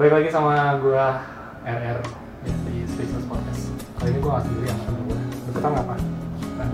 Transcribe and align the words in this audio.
Balik 0.00 0.16
lagi 0.16 0.32
sama 0.32 0.80
gua 0.80 1.20
RR 1.60 2.00
ya, 2.48 2.54
di 2.64 2.88
Speechless 2.88 3.20
Podcast. 3.28 3.68
Kali 4.00 4.16
ini 4.16 4.24
gua 4.24 4.40
nggak 4.40 4.48
sendiri 4.48 4.66
sama 4.72 4.82
temen 4.88 5.02
gua. 5.04 5.18
Deketan 5.44 5.72
apa? 5.76 5.94
Nah, 6.56 6.70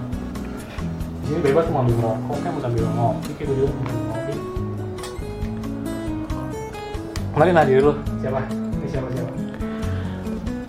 ini 1.26 1.38
bebas 1.42 1.66
mau 1.74 1.82
ambil 1.82 1.96
rokok, 2.06 2.38
kan 2.38 2.50
mau 2.54 2.62
sambil 2.62 2.86
ngopi, 2.86 3.30
kayak 3.34 3.50
gue 3.50 3.56
juga 3.58 3.74
mau 3.74 3.82
ambil 3.82 3.98
ngopi. 3.98 4.34
Kenalin 7.34 7.54
lah 7.58 7.64
diri 7.66 7.80
lu, 7.82 7.98
siapa? 8.22 8.40
Ini 8.46 8.86
siapa 8.94 9.08
siapa? 9.10 9.30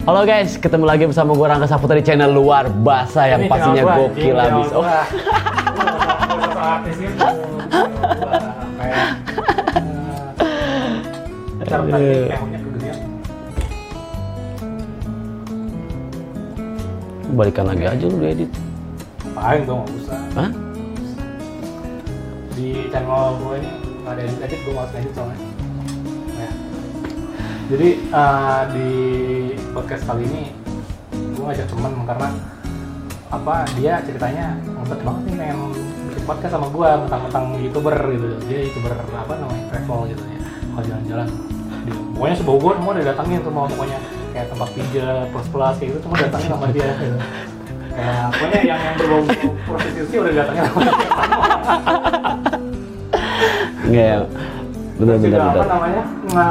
Halo 0.09 0.21
guys, 0.25 0.51
ketemu 0.57 0.85
lagi 0.89 1.03
bersama 1.05 1.37
gue 1.37 1.45
Rangga 1.45 1.69
Saputra 1.69 1.93
di 1.93 2.01
channel 2.09 2.33
Luar 2.33 2.73
Bahasa 2.73 3.29
yang 3.29 3.45
Ini 3.45 3.53
pastinya 3.53 3.83
gokil 3.85 4.33
channel 4.33 4.65
Oh, 4.73 4.85
artis. 6.57 6.97
Eh, 11.67 11.69
Ntar 11.69 11.79
bentar 11.83 11.99
Iya. 11.99 12.31
pehongnya 12.31 12.59
kegedean. 12.63 12.99
balikan 17.27 17.65
lagi 17.67 17.83
aja 17.85 18.05
lu 18.07 18.17
diedit. 18.17 18.51
Paling 19.35 19.63
dong, 19.67 19.83
nggak 19.83 19.99
usah. 19.99 20.19
Hah? 20.33 20.49
Di 22.55 22.87
channel 22.89 23.23
gue 23.37 23.53
ini 23.61 23.69
nggak 24.01 24.13
ada 24.15 24.21
edit 24.23 24.39
edit, 24.41 24.59
gue 24.63 24.73
malas 24.73 24.93
edit 24.95 25.11
soalnya. 25.13 25.37
Ya. 26.33 26.49
Jadi 27.67 27.89
eh, 27.99 28.61
di 28.73 28.89
podcast 29.75 30.03
kali 30.07 30.23
ini 30.25 30.43
gue 31.35 31.43
ngajak 31.45 31.67
temen 31.69 31.93
karena 32.07 32.27
apa 33.27 33.67
dia 33.75 33.99
ceritanya 34.07 34.55
ngebet 34.63 35.03
banget 35.03 35.21
nih 35.27 35.35
pengen 35.35 35.59
bikin 36.07 36.23
podcast 36.23 36.53
sama 36.55 36.67
gue 36.71 36.89
mentang-mentang 37.05 37.45
youtuber 37.59 37.95
gitu 38.07 38.27
dia 38.47 38.59
youtuber 38.71 38.95
apa 38.95 39.33
namanya 39.35 39.63
travel 39.67 40.07
gitu 40.07 40.23
ya 40.23 40.39
kalau 40.71 40.83
jalan-jalan 40.87 41.27
Dia- 41.87 41.99
pokoknya 42.13 42.35
gue 42.35 42.71
semua 42.75 42.91
udah 42.93 43.05
datangin 43.07 43.39
tuh 43.39 43.53
mau 43.53 43.65
pokoknya 43.65 43.99
kayak 44.35 44.47
tempat 44.51 44.69
pijat 44.75 45.25
plus 45.31 45.47
plus 45.47 45.75
kayak 45.79 45.89
gitu 45.89 45.99
semua 46.03 46.17
datangin 46.19 46.49
sama 46.51 46.67
dia 46.69 46.89
gitu. 46.93 47.17
kayak 47.95 48.25
pokoknya 48.29 48.59
yang 48.61 48.79
yang 48.83 48.95
berbau 48.99 49.21
prostitusi 49.65 50.15
udah 50.19 50.33
datangin 50.35 50.63
sama 50.67 50.79
dia 50.83 50.95
Enggak 53.87 54.03
ya. 54.03 54.19
Bener 54.97 55.15
Terus 55.15 55.23
bener 55.23 55.39
juga 55.39 55.53
apa 55.53 55.65
namanya 55.69 56.03
nge 56.27 56.47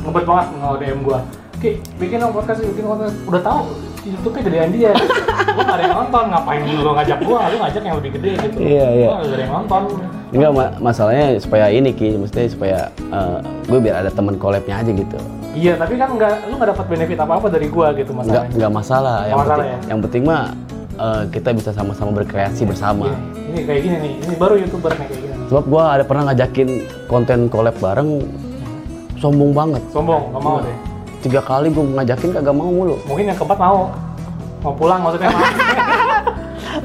ngebet 0.00 0.24
banget 0.24 0.46
nge 0.48 0.68
DM 0.80 1.00
gua 1.04 1.20
Ki, 1.58 1.70
bikin 1.98 2.22
dong 2.22 2.30
podcast, 2.30 2.62
bikin 2.62 2.86
podcast. 2.86 3.18
Udah 3.26 3.42
tahu 3.42 3.60
YouTube-nya 4.06 4.42
gedean 4.46 4.70
dia. 4.70 4.90
gua 4.94 5.62
gak 5.66 5.74
ada 5.74 5.82
yang 5.90 5.98
nonton, 6.06 6.24
ngapain 6.30 6.62
lu 6.62 6.90
ngajak 6.94 7.18
gua? 7.26 7.50
Lu 7.50 7.56
ngajak 7.58 7.82
yang 7.82 7.96
lebih 7.98 8.10
gede 8.14 8.30
gitu. 8.46 8.58
Iya, 8.62 8.86
iya. 8.94 9.06
Gua 9.10 9.14
gak 9.18 9.26
ada 9.26 9.42
yang 9.42 9.54
nonton. 9.58 9.82
Enggak 10.28 10.52
ma- 10.52 10.74
masalahnya 10.82 11.36
supaya 11.36 11.68
ini 11.68 11.90
Ki, 11.90 12.12
mesti 12.14 12.48
supaya 12.48 12.92
gue 13.64 13.78
biar 13.78 14.02
ada 14.02 14.10
teman 14.10 14.36
collabnya 14.36 14.76
aja 14.76 14.90
gitu. 14.90 15.16
Iya, 15.52 15.74
tapi 15.74 15.96
kan 15.96 16.12
nggak, 16.12 16.46
lu 16.46 16.54
nggak 16.54 16.70
dapat 16.70 16.86
benefit 16.86 17.18
apa-apa 17.18 17.46
dari 17.48 17.66
gua 17.66 17.90
gitu 17.90 18.12
masalahnya. 18.12 18.52
enggak 18.52 18.70
masalah. 18.70 19.16
Nggak 19.16 19.26
Yang 19.26 19.38
masalah 19.38 19.56
penting 19.58 19.72
ya? 19.74 19.88
yang 19.88 20.00
penting 20.00 20.22
mah 20.22 20.42
eh, 20.98 21.22
kita 21.30 21.48
bisa 21.50 21.70
sama-sama 21.72 22.10
berkreasi 22.12 22.62
bersama. 22.62 23.08
Iya, 23.08 23.18
Ini 23.48 23.60
kayak 23.64 23.80
gini 23.80 23.96
nih, 23.98 24.12
ini 24.20 24.34
baru 24.36 24.54
youtuber 24.56 24.92
nih 24.92 25.06
kayak 25.06 25.20
gini. 25.22 25.34
Sebab 25.48 25.64
gue 25.64 25.82
ada 25.82 26.04
pernah 26.04 26.22
ngajakin 26.28 26.68
konten 27.06 27.38
collab 27.48 27.76
bareng, 27.78 28.10
sombong 29.16 29.50
banget. 29.50 29.82
Sombong, 29.88 30.22
gak 30.28 30.42
mau 30.44 30.60
deh. 30.60 30.76
Tiga 31.18 31.40
kali 31.40 31.66
gue 31.68 31.84
ngajakin 31.88 32.30
kagak 32.30 32.52
mau 32.52 32.68
mulu. 32.68 33.00
Mungkin 33.02 33.24
yang 33.26 33.34
keempat 33.34 33.58
mau 33.58 33.90
mau 34.58 34.74
pulang 34.74 35.00
maksudnya 35.00 35.32
mau. 35.32 35.42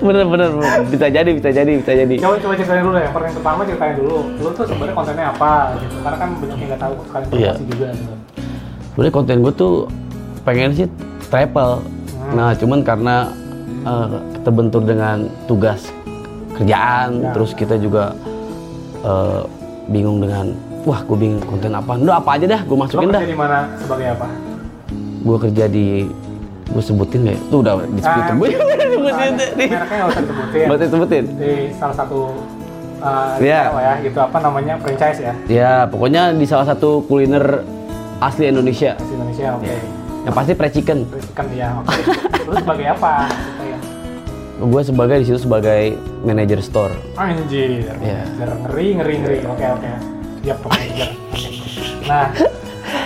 bener 0.03 0.25
bener 0.27 0.49
bisa 0.85 1.07
jadi 1.07 1.29
bisa 1.31 1.49
jadi 1.49 1.71
bisa 1.73 1.91
jadi. 1.95 2.15
coba 2.19 2.35
coba 2.37 2.53
ceritain 2.53 2.83
dulu 2.83 2.97
ya. 2.97 3.07
Yang 3.07 3.33
pertama 3.33 3.61
ceritain 3.63 3.95
dulu. 3.95 4.17
Lu 4.35 4.49
tuh 4.51 4.65
sebenarnya 4.67 4.93
kontennya 4.93 5.25
apa 5.29 5.51
gitu. 5.77 5.95
Karena 5.97 6.17
kan 6.17 6.29
banyak 6.33 6.57
yang 6.57 6.67
nggak 6.67 6.81
tahu 6.81 6.93
sekalian 7.01 7.27
Iya. 7.29 7.51
promosi 7.51 7.65
juga 7.65 7.87
gitu. 7.93 8.13
Sebenarnya 8.85 9.13
konten 9.13 9.35
gue 9.39 9.53
tuh 9.53 9.73
pengen 10.43 10.69
sih 10.73 10.87
travel. 11.25 11.71
Hmm. 11.79 12.33
Nah 12.35 12.49
cuman 12.53 12.79
karena 12.81 13.15
eh, 13.83 14.07
terbentur 14.41 14.81
dengan 14.81 15.17
tugas 15.43 15.87
kerjaan, 16.53 17.09
Ya. 17.19 17.31
terus 17.31 17.51
kita 17.51 17.75
juga 17.75 18.13
eh, 19.01 19.41
bingung 19.85 20.19
dengan 20.19 20.51
wah 20.83 20.99
gue 21.01 21.17
bingung 21.17 21.41
konten 21.41 21.71
apa. 21.71 21.95
Udah 21.95 22.19
apa 22.19 22.29
aja 22.35 22.45
dah, 22.45 22.61
gue 22.61 22.71
Lo 22.71 22.79
masukin 22.79 23.07
dah. 23.07 23.19
kerja 23.19 23.29
di 23.29 23.37
mana 23.37 23.57
sebagai 23.75 24.07
apa? 24.13 24.27
Gue 25.23 25.37
kerja 25.39 25.65
di 25.65 25.87
gue 26.65 26.79
sebutin 26.79 27.21
ya, 27.25 27.35
tuh 27.47 27.59
udah 27.59 27.73
disebutin 27.85 28.23
Ah, 28.25 28.35
gue 28.35 28.47
sebutin 28.53 29.33
Mereknya 29.53 29.77
nggak 29.77 30.07
usah 30.07 30.21
disebutin. 30.21 30.65
Buat 30.65 30.79
sebutin. 30.85 31.23
Di 31.35 31.51
salah 31.73 31.95
satu 31.95 32.19
uh, 32.97 33.35
Iya. 33.37 33.61
apa 33.67 33.79
ya, 33.79 33.93
gitu 34.01 34.19
apa 34.19 34.37
namanya 34.39 34.73
franchise 34.77 35.19
ya 35.19 35.33
Ya, 35.45 35.73
pokoknya 35.85 36.31
di 36.31 36.45
salah 36.45 36.63
satu 36.65 37.03
kuliner 37.03 37.61
asli 38.19 38.47
Indonesia. 38.47 38.95
di 38.95 39.11
Indonesia. 39.11 39.47
Oke. 39.53 39.67
Iya. 39.67 39.77
Yang 40.23 40.33
pasti 40.33 40.51
fried 40.53 40.73
chicken. 40.73 40.99
Kan 41.33 41.45
ya. 41.51 41.67
Oke. 41.77 41.99
Terus 42.39 42.55
sebagai 42.57 42.85
apa? 42.89 43.11
Ceritain. 43.27 43.79
Gue 44.63 44.81
sebagai 44.81 45.15
di 45.19 45.25
situ 45.25 45.39
sebagai 45.41 45.83
manajer 46.23 46.59
store. 46.59 46.95
Anjir. 47.13 47.91
Iya. 47.91 48.23
Anjir, 48.23 48.49
Ngeri, 48.63 48.87
ngeri, 48.95 49.15
ngeri. 49.19 49.37
Oke, 49.45 49.65
oke. 49.69 49.89
Siap, 50.41 50.57
manajer. 50.61 51.09
Oke. 51.11 51.49
Nah, 52.03 52.25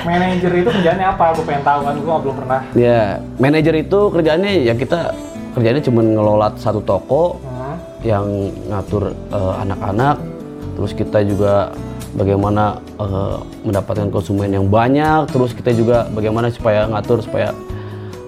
manajer 0.08 0.52
itu 0.56 0.70
kerjanya 0.72 1.06
apa? 1.12 1.36
Gue 1.36 1.44
pengen 1.44 1.64
tahu 1.68 1.80
kan, 1.84 1.96
gue 2.00 2.16
belum 2.24 2.36
pernah. 2.40 2.62
Ya, 2.74 3.20
manajer 3.36 3.74
itu 3.76 4.00
kerjaannya 4.08 4.52
ya 4.64 4.74
kita 4.74 5.12
kerjanya 5.52 5.82
cuma 5.84 6.00
ngelola 6.02 6.48
satu 6.56 6.80
toko 6.80 7.36
Hmm. 7.44 7.76
yang 8.06 8.26
ngatur 8.72 9.12
eh, 9.12 9.54
anak-anak. 9.62 10.16
Terus 10.78 10.92
kita 10.94 11.20
juga 11.22 11.74
bagaimana 12.14 12.78
eh, 12.96 13.38
mendapatkan 13.66 14.08
konsumen 14.08 14.48
yang 14.48 14.66
banyak. 14.66 15.28
Terus 15.28 15.52
kita 15.52 15.74
juga 15.74 16.08
bagaimana 16.08 16.48
supaya 16.48 16.88
ngatur 16.88 17.20
supaya 17.20 17.52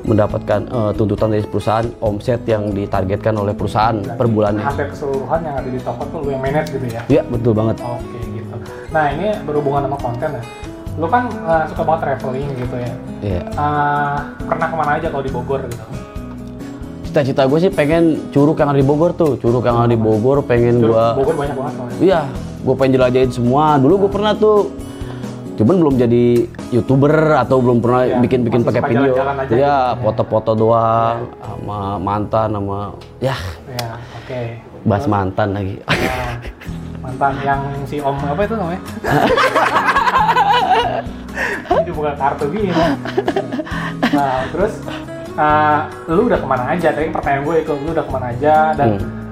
mendapatkan 0.02 0.66
eh, 0.66 0.92
tuntutan 0.98 1.30
dari 1.30 1.46
perusahaan 1.46 1.86
omset 2.02 2.42
yang 2.44 2.74
ditargetkan 2.74 3.38
oleh 3.38 3.54
perusahaan 3.54 4.02
per 4.18 4.26
bulannya. 4.26 4.66
Hampir 4.66 4.90
keseluruhan 4.90 5.40
yang 5.46 5.56
ada 5.56 5.70
di 5.70 5.80
toko 5.80 6.02
tuh 6.10 6.20
lu 6.26 6.30
yang 6.34 6.42
manage 6.42 6.74
gitu 6.74 6.88
ya? 6.90 7.02
Iya, 7.08 7.22
betul 7.30 7.54
banget. 7.54 7.78
Oke 7.80 8.20
gitu. 8.26 8.56
Nah 8.90 9.06
ini 9.14 9.28
berhubungan 9.46 9.86
sama 9.86 9.98
konten 10.02 10.30
ya. 10.34 10.44
Lu 11.00 11.08
kan 11.08 11.32
uh, 11.48 11.64
suka 11.72 11.82
banget 11.88 12.02
traveling 12.04 12.50
gitu 12.60 12.76
ya. 12.76 12.92
Iya. 13.24 13.42
Uh, 13.56 14.16
pernah 14.44 14.68
ke 14.68 14.76
mana 14.76 14.92
aja 15.00 15.08
kalau 15.08 15.24
di 15.24 15.32
Bogor 15.32 15.64
gitu? 15.64 15.86
Cita-cita 17.08 17.48
gue 17.48 17.58
sih 17.58 17.72
pengen 17.74 18.30
curug 18.30 18.60
yang 18.60 18.70
ada 18.70 18.78
di 18.78 18.86
Bogor 18.86 19.16
tuh, 19.16 19.40
curug 19.40 19.64
yang 19.64 19.80
ada 19.80 19.90
di 19.90 19.98
Bogor 19.98 20.46
pengen 20.46 20.84
gua 20.84 21.16
Bogor 21.18 21.40
banyak 21.40 21.56
banget 21.58 21.74
soalnya. 21.74 21.98
Iya, 21.98 22.22
gue 22.62 22.76
pengen 22.76 22.92
jelajahin 23.00 23.32
semua. 23.32 23.66
Dulu 23.82 23.94
gue 24.06 24.12
pernah 24.14 24.34
tuh, 24.38 24.70
cuman 25.58 25.76
belum 25.80 25.96
jadi 25.98 26.26
youtuber 26.70 27.14
atau 27.40 27.58
belum 27.64 27.82
pernah 27.82 28.04
Iya, 28.06 28.20
bikin-bikin 28.22 28.62
pakai 28.62 28.82
video. 28.94 29.16
Iya, 29.50 29.98
gitu 29.98 30.04
foto-foto 30.06 30.52
doang 30.54 31.18
sama 31.42 31.98
mantan 31.98 32.54
sama 32.54 32.94
ya 33.18 33.34
Ya, 33.72 33.88
oke. 34.20 34.42
bahas 34.86 35.06
mantan 35.10 35.48
lagi. 35.58 35.76
Nah, 35.90 36.38
mantan 37.02 37.34
yang 37.42 37.62
si 37.90 37.98
Om 37.98 38.16
apa 38.22 38.42
itu 38.46 38.54
namanya? 38.54 38.82
Ini 41.70 41.92
bukan 41.94 42.14
kartu 42.18 42.46
gini. 42.50 42.70
Nah, 44.10 44.44
terus 44.50 44.74
uh, 45.36 45.80
lu 46.10 46.28
udah 46.28 46.40
ke 46.42 46.48
mana 46.48 46.64
aja? 46.74 46.90
Tadi 46.92 47.10
pertanyaan 47.10 47.44
gue 47.46 47.56
itu, 47.62 47.72
lu 47.76 47.90
udah 47.94 48.06
ke 48.06 48.12
mana 48.12 48.26
aja 48.34 48.56
dan 48.74 48.90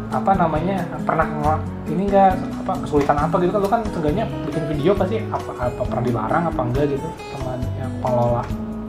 Hmm. 0.08 0.24
apa 0.24 0.32
namanya 0.40 0.88
pernah 1.04 1.28
ini 1.84 2.08
enggak 2.08 2.40
apa 2.64 2.80
kesulitan 2.80 3.20
apa 3.20 3.36
gitu 3.44 3.52
kan 3.52 3.60
lu 3.60 3.68
kan 3.68 3.82
seenggaknya 3.92 4.24
bikin 4.48 4.64
video 4.72 4.92
pasti 4.96 5.20
apa 5.28 5.52
apa 5.68 5.82
pernah 5.84 6.04
dilarang 6.08 6.44
apa 6.48 6.62
enggak 6.64 6.86
gitu 6.96 7.08
sama 7.36 7.60
yang 7.76 7.92
pengelola 8.00 8.44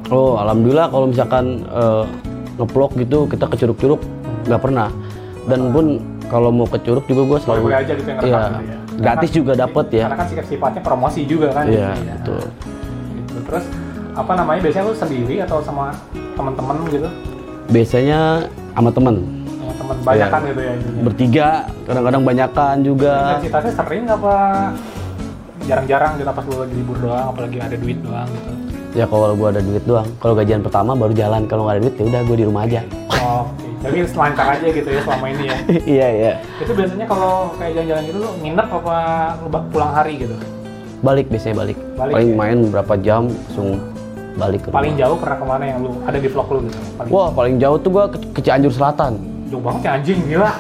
Oh, 0.09 0.39
alhamdulillah 0.39 0.87
kalau 0.89 1.11
misalkan 1.11 1.67
eh, 1.69 2.05
ngevlog 2.55 2.95
gitu 2.97 3.27
kita 3.27 3.45
ke 3.51 3.57
curug-curug 3.59 4.01
nggak 4.47 4.63
pernah. 4.63 4.89
Dan 5.45 5.75
pun 5.75 5.99
kalau 6.31 6.55
mau 6.55 6.71
ke 6.71 6.79
curug 6.81 7.03
juga 7.05 7.23
gue 7.27 7.39
selalu 7.43 7.61
boleh-boleh 7.67 7.79
aja 7.83 7.93
gitu 7.99 8.09
yang 8.09 8.21
Iya, 8.23 8.39
gitu 8.39 8.63
ya 8.63 8.79
gratis 8.99 9.31
juga 9.31 9.53
dapet 9.55 9.87
ya. 9.95 10.05
karena 10.05 10.19
kan 10.19 10.27
sifat 10.27 10.47
sifatnya 10.47 10.83
promosi 10.83 11.21
juga 11.25 11.49
kan 11.53 11.65
Iya, 11.65 11.95
jadinya. 11.95 12.15
betul. 12.19 12.43
gitu. 13.17 13.39
terus 13.47 13.65
apa 14.13 14.33
namanya 14.35 14.61
biasanya 14.61 14.85
lu 14.85 14.95
sendiri 14.95 15.35
atau 15.41 15.59
sama 15.63 15.95
teman-teman 16.35 16.77
gitu 16.91 17.09
Biasanya 17.69 18.49
sama 18.75 18.91
teman 18.91 19.17
banyak 20.01 20.19
Iya. 20.21 20.27
kan 20.29 20.41
gitu 20.43 20.61
ya 20.61 20.73
intinya. 20.75 21.03
bertiga, 21.05 21.49
kadang-kadang 21.85 22.23
banyakan 22.25 22.77
juga. 22.81 23.15
intensitasnya 23.35 23.73
sering 23.75 24.05
apa 24.05 24.35
jarang-jarang 25.63 26.13
gitu 26.17 26.31
pas 26.31 26.45
lu 26.45 26.57
lagi 26.59 26.75
libur 26.75 26.97
doang 26.99 27.27
apalagi 27.29 27.57
ada 27.61 27.77
duit 27.77 27.99
doang 28.01 28.29
gitu 28.29 28.51
Ya 28.89 29.05
kalau 29.05 29.37
gue 29.37 29.49
ada 29.53 29.61
duit 29.61 29.85
doang. 29.85 30.09
Kalau 30.17 30.33
gajian 30.33 30.65
pertama 30.65 30.97
baru 30.97 31.13
jalan. 31.13 31.45
Kalau 31.45 31.69
nggak 31.69 31.77
ada 31.77 31.83
duit 31.85 31.95
ya 31.95 32.05
udah 32.09 32.21
gue 32.25 32.37
di 32.41 32.47
rumah 32.49 32.63
aja. 32.65 32.81
oh, 33.21 33.45
jadi 33.79 33.97
lancar 34.11 34.47
aja 34.53 34.67
gitu 34.67 34.89
ya 34.89 35.01
selama 35.01 35.27
ini 35.29 35.45
ya 35.45 35.57
iya 35.97 36.09
iya. 36.11 36.33
itu 36.59 36.73
biasanya 36.73 37.07
kalau 37.07 37.55
kayak 37.57 37.73
jalan-jalan 37.75 38.03
gitu 38.05 38.19
lu 38.19 38.31
nginep 38.41 38.69
apa 38.69 38.97
pulang 39.69 39.93
hari 39.93 40.15
gitu 40.19 40.37
Balik 40.99 41.31
biasanya 41.31 41.55
balik. 41.57 41.79
Balik, 41.95 42.11
Paling 42.11 42.29
ya? 42.29 42.35
main 42.35 42.59
berapa 42.75 42.95
jam 42.99 43.31
langsung 43.31 43.79
balik 44.35 44.61
ke 44.63 44.69
paling 44.69 44.95
rumah. 44.95 45.01
jauh 45.01 45.17
pernah 45.17 45.37
ke 45.37 45.47
mana 45.47 45.65
yang 45.65 45.79
lu 45.79 45.91
ada 46.03 46.19
di 46.19 46.27
vlog 46.27 46.49
lu 46.49 46.59
gitu 46.67 46.79
paling 46.95 47.11
Wah 47.11 47.29
paling 47.31 47.55
jauh 47.57 47.79
tuh 47.79 47.91
gue 47.93 48.05
ke, 48.09 48.19
ke 48.35 48.41
Cianjur 48.41 48.71
Selatan. 48.71 49.13
jauh 49.47 49.63
banget 49.63 49.81
ya 49.81 49.91
anjing 49.95 50.19
gila 50.27 50.51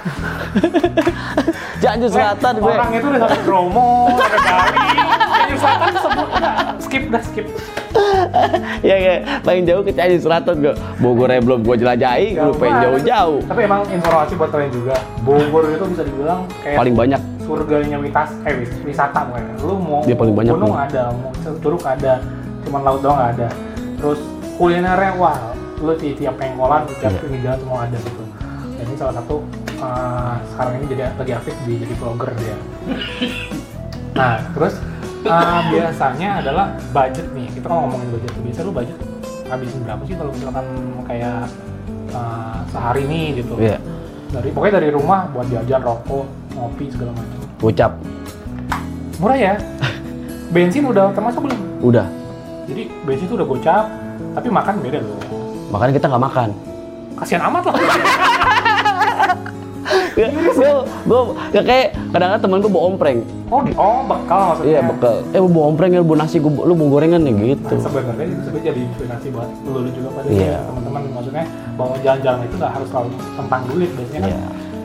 Cianjur 1.80 2.10
Selatan 2.10 2.52
gue. 2.56 2.70
orang 2.70 2.90
itu 2.92 3.06
udah 3.08 3.20
sampai 3.20 3.40
Bromo 3.42 3.90
sampai 4.14 4.38
Bali 4.40 4.78
Cianjur 5.28 5.58
Selatan 5.58 5.92
sebut 5.96 6.28
skip 6.78 7.04
dah 7.08 7.22
skip 7.24 7.46
ya 8.80 8.96
kayak 8.96 9.20
paling 9.40 9.62
jauh 9.64 9.82
ke 9.82 9.90
Cianjur 9.90 10.20
Selatan 10.20 10.54
gue 10.58 10.74
Bogornya 10.98 11.40
belum 11.40 11.60
gue 11.62 11.76
jelajahi 11.76 12.26
gue 12.34 12.54
pengen 12.56 12.76
jauh-jauh 12.82 13.38
Tapi 13.44 13.60
emang 13.62 13.82
informasi 13.86 14.32
buat 14.34 14.50
kalian 14.50 14.70
juga, 14.70 14.94
Bogor 15.22 15.68
itu 15.68 15.84
bisa 15.88 16.02
dibilang 16.02 16.40
kayak 16.60 16.78
paling 16.78 16.94
banyak 16.94 17.20
surganya 17.40 17.96
witas, 17.96 18.28
eh 18.44 18.54
wis- 18.56 18.76
wisata 18.82 19.24
pokoknya. 19.24 19.52
Lu 19.58 19.74
mau 19.78 20.04
Dia 20.04 20.12
paling 20.12 20.34
banyak 20.34 20.52
gunung 20.52 20.76
ada, 20.76 21.02
mau 21.10 21.32
curug 21.56 21.80
ada, 21.80 22.20
cuman 22.62 22.80
laut 22.82 23.00
doang 23.00 23.16
ada. 23.16 23.48
Terus 23.96 24.20
kulinernya 24.54 25.16
wah, 25.16 25.38
lu 25.78 25.96
di 25.96 26.12
tiap 26.12 26.36
pengkolan, 26.36 26.84
di 26.84 26.94
tiap 26.98 27.08
Iya. 27.08 27.20
pinggir 27.22 27.40
jalan 27.40 27.58
semua 27.58 27.78
ada 27.88 27.96
gitu. 27.96 28.22
Ini 28.78 28.94
salah 28.94 29.14
satu 29.16 29.34
uh, 29.80 30.36
sekarang 30.46 30.72
ini 30.76 30.84
jadi 30.88 31.02
lagi 31.16 31.32
aktif 31.34 31.54
di 31.64 31.72
jadi 31.78 31.94
vlogger 31.96 32.30
dia. 32.36 32.56
Nah, 34.12 34.44
terus 34.52 34.74
uh, 35.26 35.60
biasanya 35.72 36.28
adalah 36.44 36.66
budget 36.94 37.26
nih. 37.34 37.46
Kita 37.56 37.66
kalau 37.66 37.88
ngomongin 37.88 38.08
budget, 38.14 38.32
biasa 38.38 38.60
lu 38.62 38.72
budget 38.74 38.98
habisin 39.48 39.80
berapa 39.82 40.02
sih 40.04 40.14
kalau 40.14 40.30
misalkan 40.30 40.66
kayak 41.08 41.48
uh, 42.12 42.60
sehari 42.68 43.02
nih 43.08 43.26
gitu? 43.42 43.56
Iya 43.56 43.80
Dari 44.28 44.52
pokoknya 44.52 44.74
dari 44.84 44.90
rumah 44.92 45.24
buat 45.32 45.48
jajan, 45.48 45.80
rokok, 45.80 46.28
ngopi 46.52 46.92
segala 46.92 47.16
macam. 47.16 47.38
Ucap 47.64 47.92
Murah 49.18 49.38
ya? 49.40 49.54
Bensin 50.54 50.84
udah 50.84 51.16
termasuk 51.16 51.48
belum? 51.48 51.60
Udah 51.80 52.06
Jadi 52.68 52.84
bensin 53.08 53.24
itu 53.24 53.32
udah 53.40 53.48
gocap, 53.48 53.88
tapi 54.36 54.52
makan 54.52 54.84
beda 54.84 55.00
loh. 55.00 55.16
Makanya 55.72 55.92
kita 55.96 56.06
nggak 56.12 56.24
makan 56.28 56.48
Kasihan 57.16 57.48
amat 57.48 57.64
lah. 57.64 57.74
gue 60.20 60.70
gue 61.04 61.20
ya 61.52 61.62
kayak 61.62 61.86
kadang-kadang 62.10 62.42
temen 62.42 62.58
gue 62.58 62.70
bawa 62.70 62.84
ompreng 62.88 63.20
Oh, 63.48 63.64
di, 63.64 63.72
oh 63.72 64.04
bekal 64.04 64.52
maksudnya. 64.52 64.68
iya 64.68 64.80
bekal 64.82 65.14
eh 65.24 65.40
bawa 65.40 65.64
ompreng 65.68 65.90
ya 65.90 65.98
lu 65.98 66.06
bawa 66.06 66.18
nasi 66.20 66.36
gua, 66.36 66.52
lu 66.62 66.74
bawa 66.74 66.88
gorengan 66.92 67.22
ya 67.22 67.32
gitu 67.32 67.64
Nah, 67.70 67.80
sebenarnya 67.80 68.24
itu 68.26 68.42
sebenarnya 68.42 68.64
jadi 68.66 68.80
inspirasi 68.84 69.26
buat 69.30 69.48
lu 69.64 69.80
juga 69.88 70.08
pada 70.12 70.26
Iya. 70.28 70.56
teman-teman 70.64 71.02
maksudnya 71.14 71.44
bahwa 71.74 71.94
jalan-jalan 71.98 72.40
itu 72.42 72.54
nggak 72.56 72.72
harus 72.74 72.88
selalu 72.88 73.08
tentang 73.34 73.62
duit 73.68 73.90
biasanya 73.94 74.20
kan 74.20 74.28
Iya. 74.28 74.40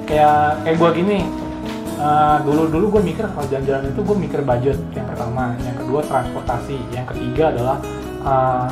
kayak 0.06 0.36
kayak 0.64 0.76
gua 0.78 0.90
gini 0.94 1.20
eh, 1.96 2.38
dulu-dulu 2.42 2.86
gue 2.90 3.02
mikir 3.06 3.26
kalau 3.28 3.48
jalan-jalan 3.48 3.84
itu 3.86 4.00
gue 4.02 4.18
mikir 4.22 4.40
budget 4.42 4.78
yang 4.94 5.08
pertama 5.08 5.44
yang 5.60 5.76
kedua 5.76 6.00
transportasi 6.04 6.76
yang 6.90 7.06
ketiga 7.06 7.44
adalah 7.50 7.78
eh, 8.24 8.68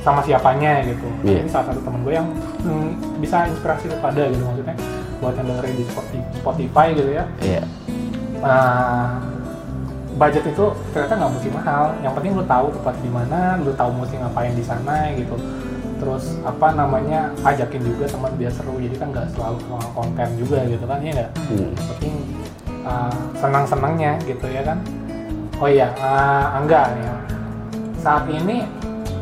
sama 0.00 0.20
siapanya 0.20 0.84
gitu 0.84 1.08
Iya. 1.22 1.38
ini 1.42 1.48
salah 1.48 1.66
satu 1.68 1.80
temen 1.82 2.00
gue 2.00 2.14
yang 2.14 2.28
hmm, 2.62 2.88
bisa 3.18 3.44
inspirasi 3.44 3.88
kepada 3.88 4.24
gitu 4.24 4.40
maksudnya 4.40 4.76
buat 5.24 5.34
yang 5.40 5.48
dengerin 5.48 5.76
di 5.80 5.84
Spotify, 6.36 6.86
gitu 6.92 7.10
ya 7.16 7.24
iya 7.40 7.64
Nah, 8.44 9.24
budget 10.20 10.44
itu 10.44 10.64
ternyata 10.92 11.16
nggak 11.16 11.32
mesti 11.32 11.48
mahal. 11.48 11.84
Yang 12.04 12.12
penting 12.20 12.32
lu 12.36 12.44
tahu 12.44 12.66
tempat 12.76 12.94
di 13.00 13.10
mana, 13.10 13.56
lu 13.56 13.72
tahu 13.72 13.90
mesti 13.96 14.20
ngapain 14.20 14.52
di 14.52 14.64
sana 14.64 15.08
gitu. 15.16 15.36
Terus 15.96 16.36
apa 16.44 16.76
namanya 16.76 17.32
ajakin 17.40 17.80
juga 17.80 18.04
teman 18.04 18.36
biar 18.36 18.52
seru. 18.52 18.76
Jadi 18.76 19.00
kan 19.00 19.08
nggak 19.16 19.32
selalu 19.32 19.58
soal 19.64 19.88
konten 19.96 20.28
juga 20.36 20.60
gitu 20.68 20.84
kan, 20.84 21.00
iya 21.00 21.12
nggak? 21.16 21.30
Hmm. 21.48 21.70
Yang 21.72 21.86
penting 21.96 22.14
uh, 22.84 23.16
senang-senangnya 23.40 24.12
gitu 24.28 24.46
ya 24.52 24.62
kan. 24.62 24.78
Oh 25.62 25.70
iya, 25.70 25.88
uh, 25.96 26.58
Angga 26.60 26.92
nih. 26.92 27.04
ya. 27.08 27.16
Saat 28.04 28.28
ini 28.28 28.68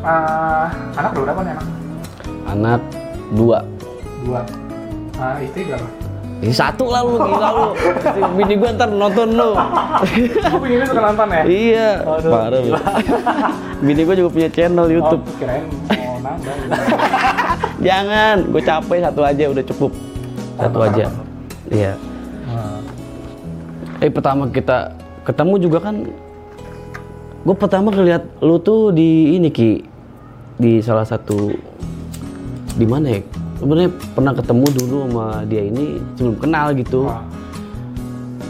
uh, 0.03 0.67
anak 0.99 1.15
berapa 1.15 1.39
nih 1.47 1.53
anak? 1.55 1.67
anak 2.43 2.81
dua 3.31 3.63
Dua. 4.27 4.62
Uh, 5.13 5.37
istri 5.45 5.69
berapa? 5.69 5.87
satu 6.51 6.91
lah 6.91 7.07
lu 7.07 7.15
gila 7.23 7.49
lu. 7.55 7.69
Bini 8.35 8.53
gue 8.59 8.69
ntar 8.75 8.89
nonton 8.91 9.29
lu. 9.31 9.55
Aku 9.55 10.65
ini 10.67 10.83
suka 10.83 10.99
nonton 10.99 11.27
ya? 11.31 11.43
iya. 11.47 11.89
Aduh, 12.03 12.31
parah 12.33 12.59
bini 13.79 14.01
gue 14.03 14.15
juga 14.19 14.29
punya 14.33 14.49
channel 14.51 14.87
YouTube. 14.91 15.23
Oh, 15.23 15.35
kirain 15.39 15.63
mau 15.63 16.19
nambah. 16.19 16.55
jangan 17.79 18.35
gue 18.51 18.61
capek 18.63 18.99
satu 19.07 19.21
aja 19.23 19.43
udah 19.47 19.63
cukup. 19.63 19.91
Satu 20.59 20.77
Tambah 20.79 20.87
aja. 20.91 21.05
iya. 21.71 21.93
Nah, 22.47 22.79
eh 24.03 24.11
pertama 24.11 24.43
kita 24.51 24.91
ketemu 25.23 25.55
juga 25.63 25.77
kan 25.79 25.95
gue 27.43 27.55
pertama 27.55 27.87
ngeliat 27.91 28.23
lu 28.43 28.59
tuh 28.59 28.91
di 28.91 29.39
ini 29.39 29.47
ki. 29.47 29.71
Di 30.59 30.83
salah 30.83 31.07
satu 31.07 31.55
di 32.73 32.85
mana 32.89 33.09
ya 33.09 33.21
sebenarnya 33.63 33.89
pernah 34.11 34.33
ketemu 34.35 34.65
dulu 34.75 34.97
sama 35.07 35.25
dia 35.47 35.63
ini 35.63 35.85
sebelum 36.13 36.35
kenal 36.35 36.67
gitu 36.75 37.07
wah. 37.07 37.23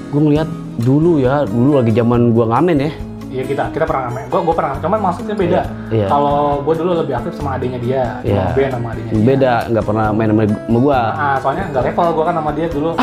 gue 0.10 0.20
ngeliat 0.20 0.50
dulu 0.74 1.12
ya 1.18 1.46
dulu 1.46 1.78
lagi 1.78 1.94
zaman 1.94 2.34
gua 2.34 2.46
ngamen 2.50 2.78
ya 2.82 2.92
Iya 3.34 3.50
kita 3.50 3.66
kita 3.74 3.90
pernah 3.90 4.06
ngamen. 4.06 4.30
Gua 4.30 4.46
gua 4.46 4.54
pernah 4.54 4.70
ngamen. 4.78 4.86
Cuman 4.86 5.00
maksudnya 5.02 5.34
beda. 5.34 5.62
Iya. 5.90 6.06
Kalau 6.06 6.62
gua 6.62 6.74
dulu 6.78 6.92
lebih 7.02 7.18
aktif 7.18 7.34
sama 7.34 7.58
adiknya 7.58 7.82
dia, 7.82 8.02
sama 8.22 8.54
Ben 8.54 8.70
sama 8.70 8.88
adiknya 8.94 9.10
dia. 9.10 9.26
beda 9.26 9.54
nggak 9.74 9.86
pernah 9.90 10.06
main 10.14 10.30
sama, 10.30 10.42
sama 10.46 10.78
gua 10.78 11.00
Ah, 11.18 11.36
soalnya 11.42 11.66
nggak 11.74 11.84
level 11.90 12.08
gua 12.14 12.24
kan 12.30 12.36
sama 12.38 12.52
dia 12.54 12.68
dulu. 12.70 12.90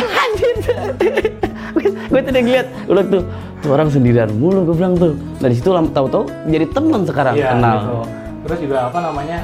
gue 2.11 2.21
udah 2.21 2.43
ngeliat 2.43 2.67
udah 2.87 3.05
tuh 3.07 3.23
tuh 3.59 3.71
orang 3.71 3.87
sendirian 3.87 4.31
mulu 4.35 4.67
gue 4.67 4.75
bilang 4.75 4.95
tuh 4.95 5.15
dari 5.39 5.55
situ 5.55 5.71
lama 5.71 5.87
tahu-tahu 5.91 6.27
jadi 6.51 6.67
teman 6.75 7.07
sekarang 7.07 7.35
Iya, 7.39 7.55
kenal 7.55 7.77
gitu. 7.79 7.95
Terus 8.41 8.59
juga 8.67 8.77
apa 8.87 8.99
namanya? 8.99 9.39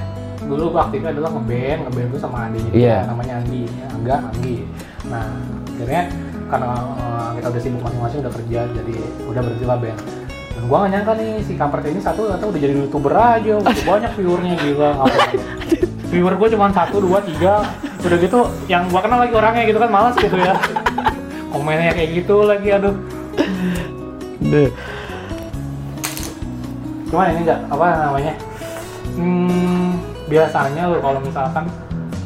Dulu 0.46 0.70
gua 0.70 0.86
aktifnya 0.86 1.10
adalah 1.10 1.30
ngeband, 1.34 1.78
ngeband 1.90 2.08
tuh 2.14 2.20
sama 2.22 2.46
dia, 2.54 2.70
Iya. 2.70 2.96
namanya 3.10 3.42
Andi, 3.42 3.66
ya, 3.66 3.86
Angga, 3.90 4.16
Anggi. 4.30 4.56
Nah, 5.10 5.26
akhirnya 5.74 6.02
karena 6.46 6.70
eh, 6.94 7.28
kita 7.36 7.46
udah 7.50 7.62
sibuk 7.62 7.82
masing-masing 7.82 8.18
udah 8.22 8.32
kerja, 8.38 8.60
jadi 8.70 8.94
udah 9.26 9.40
berhenti 9.42 9.64
lah 9.66 9.78
band. 9.82 9.98
Dan 10.56 10.62
gua 10.70 10.76
gak 10.86 10.90
nyangka 10.94 11.12
nih 11.18 11.30
si 11.42 11.52
kampret 11.58 11.84
ini 11.90 12.00
satu 12.00 12.30
atau 12.30 12.46
udah 12.54 12.60
jadi 12.62 12.72
youtuber 12.78 13.12
aja, 13.12 13.52
udah 13.58 13.74
banyak 13.84 14.12
viewernya 14.14 14.54
gila. 14.62 14.90
Viewer 16.06 16.34
gua 16.38 16.48
cuma 16.48 16.70
satu, 16.70 16.96
dua, 17.02 17.18
tiga, 17.26 17.66
udah 18.06 18.18
gitu 18.22 18.38
yang 18.70 18.86
gua 18.86 19.02
kenal 19.02 19.18
lagi 19.18 19.34
orangnya 19.34 19.66
gitu 19.66 19.82
kan 19.82 19.90
malas 19.90 20.14
gitu 20.14 20.38
ya. 20.38 20.54
Komennya 21.50 21.90
kayak 21.90 22.10
gitu 22.22 22.46
lagi, 22.46 22.68
aduh. 22.70 22.94
Deh. 24.46 24.70
Cuman 27.10 27.34
ini 27.34 27.42
enggak 27.42 27.60
apa 27.66 27.86
namanya? 28.06 28.34
Hmm, 29.16 29.95
biasanya 30.26 30.82
lo 30.90 30.98
kalau 30.98 31.18
misalkan 31.22 31.64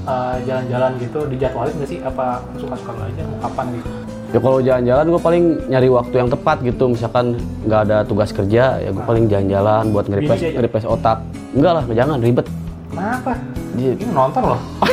eh, 0.05 0.37
jalan-jalan 0.45 0.91
gitu 0.99 1.19
dijadwalin 1.29 1.75
nggak 1.77 1.91
sih 1.91 1.99
apa 2.01 2.41
suka-suka 2.57 2.91
lo 2.97 3.03
aja 3.05 3.23
mau 3.29 3.39
kapan 3.45 3.67
gitu? 3.77 3.89
ya 4.31 4.39
kalau 4.39 4.59
jalan-jalan 4.63 5.05
gue 5.11 5.21
paling 5.21 5.45
nyari 5.67 5.89
waktu 5.91 6.15
yang 6.17 6.31
tepat 6.31 6.57
gitu 6.63 6.85
misalkan 6.87 7.35
nggak 7.67 7.81
ada 7.91 7.97
tugas 8.07 8.31
kerja 8.31 8.79
ya 8.79 8.89
gue 8.95 9.05
paling 9.05 9.27
jalan-jalan 9.27 9.91
buat 9.91 10.07
nge-refresh 10.07 10.55
nge-refresh 10.55 10.87
otak 10.87 11.19
enggak 11.53 11.73
lah 11.77 11.85
jangan 11.91 12.19
ribet 12.23 12.47
Kenapa? 12.91 13.33
Iya. 13.79 13.93
Ini 14.03 14.11
nonton 14.11 14.43
loh. 14.51 14.61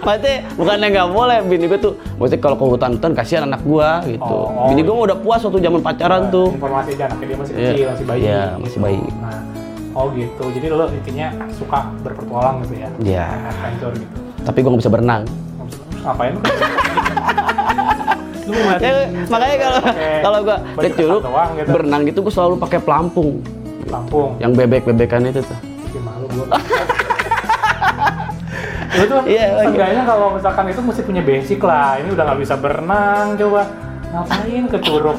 Maksudnya 0.00 0.36
bukannya 0.56 0.86
nggak 0.90 1.08
boleh, 1.12 1.38
bini 1.44 1.68
gue 1.68 1.76
tuh 1.76 1.92
maksudnya 2.16 2.40
kalau 2.40 2.56
ke 2.56 2.64
hutan-hutan 2.66 3.12
kasihan 3.12 3.44
anak 3.44 3.60
gua 3.62 4.00
gitu. 4.08 4.24
Oh, 4.24 4.48
oh, 4.48 4.66
bini 4.72 4.80
gue 4.80 4.96
udah 4.96 5.12
puas 5.20 5.44
waktu 5.44 5.60
zaman 5.60 5.84
pacaran 5.84 6.26
Nah, 6.26 6.32
tuh. 6.32 6.48
Informasi 6.56 6.96
aja 6.96 7.04
anaknya 7.04 7.26
dia 7.28 7.36
masih 7.36 7.52
Iya. 7.54 7.68
kecil, 7.70 7.86
masih 7.92 8.04
bayi. 8.08 8.22
Iya, 8.24 8.42
masih 8.58 8.78
bayi. 8.80 9.02
Nah, 9.20 9.40
oh 9.94 10.06
gitu. 10.14 10.44
Jadi 10.54 10.66
lo 10.70 10.86
intinya 10.90 11.28
suka 11.54 11.90
berpetualang 12.02 12.62
gitu 12.66 12.74
ya? 12.78 12.88
Iya. 13.02 13.26
Adventure 13.50 13.94
gitu. 13.96 14.16
Tapi 14.46 14.58
gue 14.62 14.70
nggak 14.70 14.82
bisa 14.82 14.92
berenang. 14.92 15.22
Ngapain 16.04 16.32
lu? 16.34 16.40
Ya, 18.82 19.06
makanya 19.30 19.56
kalau 19.62 19.80
kalau 20.26 20.38
gua 20.42 20.58
ke 20.82 20.90
curug 20.98 21.22
gitu. 21.22 21.70
berenang 21.70 22.02
gitu 22.02 22.18
gue 22.18 22.34
selalu 22.34 22.58
pakai 22.58 22.82
pelampung. 22.82 23.38
Lampung. 23.86 24.34
Yang 24.42 24.52
bebek-bebekan 24.58 25.22
itu 25.30 25.38
tuh. 25.46 25.58
Bikin 25.86 26.02
malu 26.02 26.26
gua. 26.34 26.58
Lu 28.90 29.04
tuh 29.06 29.22
Iya, 29.30 29.54
seenggaknya 29.62 30.02
kalau 30.02 30.34
misalkan 30.34 30.66
itu 30.66 30.80
mesti 30.82 31.02
punya 31.06 31.22
basic 31.22 31.62
lah. 31.62 32.02
Ini 32.02 32.10
udah 32.10 32.24
nggak 32.26 32.40
bisa 32.42 32.54
berenang, 32.58 33.38
coba 33.38 33.70
ngapain 34.10 34.64
ke 34.66 34.78
curug? 34.82 35.18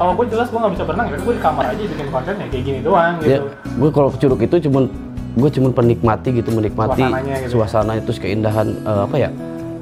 Kalau 0.00 0.16
gue 0.16 0.26
jelas 0.26 0.48
gue 0.48 0.56
nggak 0.56 0.72
bisa 0.72 0.84
berenang, 0.84 1.06
ya 1.06 1.16
gue 1.20 1.34
di 1.36 1.42
kamar 1.44 1.64
aja 1.66 1.82
bikin 1.84 2.08
konten 2.08 2.34
ya 2.34 2.46
kayak 2.48 2.64
gini 2.64 2.78
doang 2.80 3.14
Ya, 3.20 3.36
gitu. 3.36 3.44
gue 3.76 3.90
kalau 3.92 4.08
ke 4.08 4.16
curug 4.16 4.40
itu 4.40 4.56
cuman 4.64 4.84
gue 5.30 5.50
cuman 5.52 5.70
penikmati 5.70 6.28
gitu 6.32 6.50
menikmati 6.50 7.04
Suasananya 7.04 7.36
gitu 7.36 7.44
ya. 7.44 7.52
suasana 7.52 7.92
itu 7.94 8.10
keindahan 8.16 8.68
eh, 8.80 9.00
apa 9.04 9.16
ya 9.18 9.30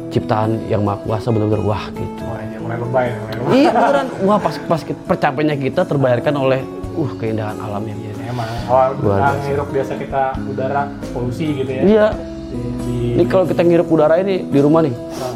ciptaan 0.08 0.50
yang 0.66 0.82
maha 0.82 0.98
kuasa 1.00 1.30
benar-benar 1.30 1.62
wah 1.62 1.84
gitu. 1.88 2.22
Wah, 2.24 2.42
ya, 2.42 2.58
mulai 2.58 2.78
lebay, 2.80 3.06
nih, 3.06 3.16
mulai 3.16 3.34
lebay. 3.36 3.52
Iya 3.54 3.70
beneran, 3.70 4.06
wah 4.20 4.38
pas 4.40 4.54
pas 4.58 4.80
percapaiannya 4.82 5.56
kita 5.62 5.80
terbayarkan 5.84 6.34
oleh 6.34 6.60
uh 6.96 7.10
keindahan 7.14 7.54
alamnya. 7.56 7.94
Iya, 7.94 8.12
emang. 8.26 8.48
Kalau 8.66 8.90
biasa. 8.98 9.38
ngirup 9.46 9.68
biasa 9.70 9.92
kita 9.94 10.22
udara 10.42 10.82
polusi 11.14 11.46
gitu 11.54 11.70
ya. 11.70 11.82
Iya, 11.84 12.06
Di, 12.48 12.58
di 12.82 12.96
ini 13.14 13.24
kalau 13.24 13.46
kita 13.46 13.62
ngirup 13.62 13.86
udara 13.86 14.18
ini 14.18 14.42
di 14.42 14.58
rumah 14.58 14.82
nih, 14.82 14.90
nah, 14.90 15.34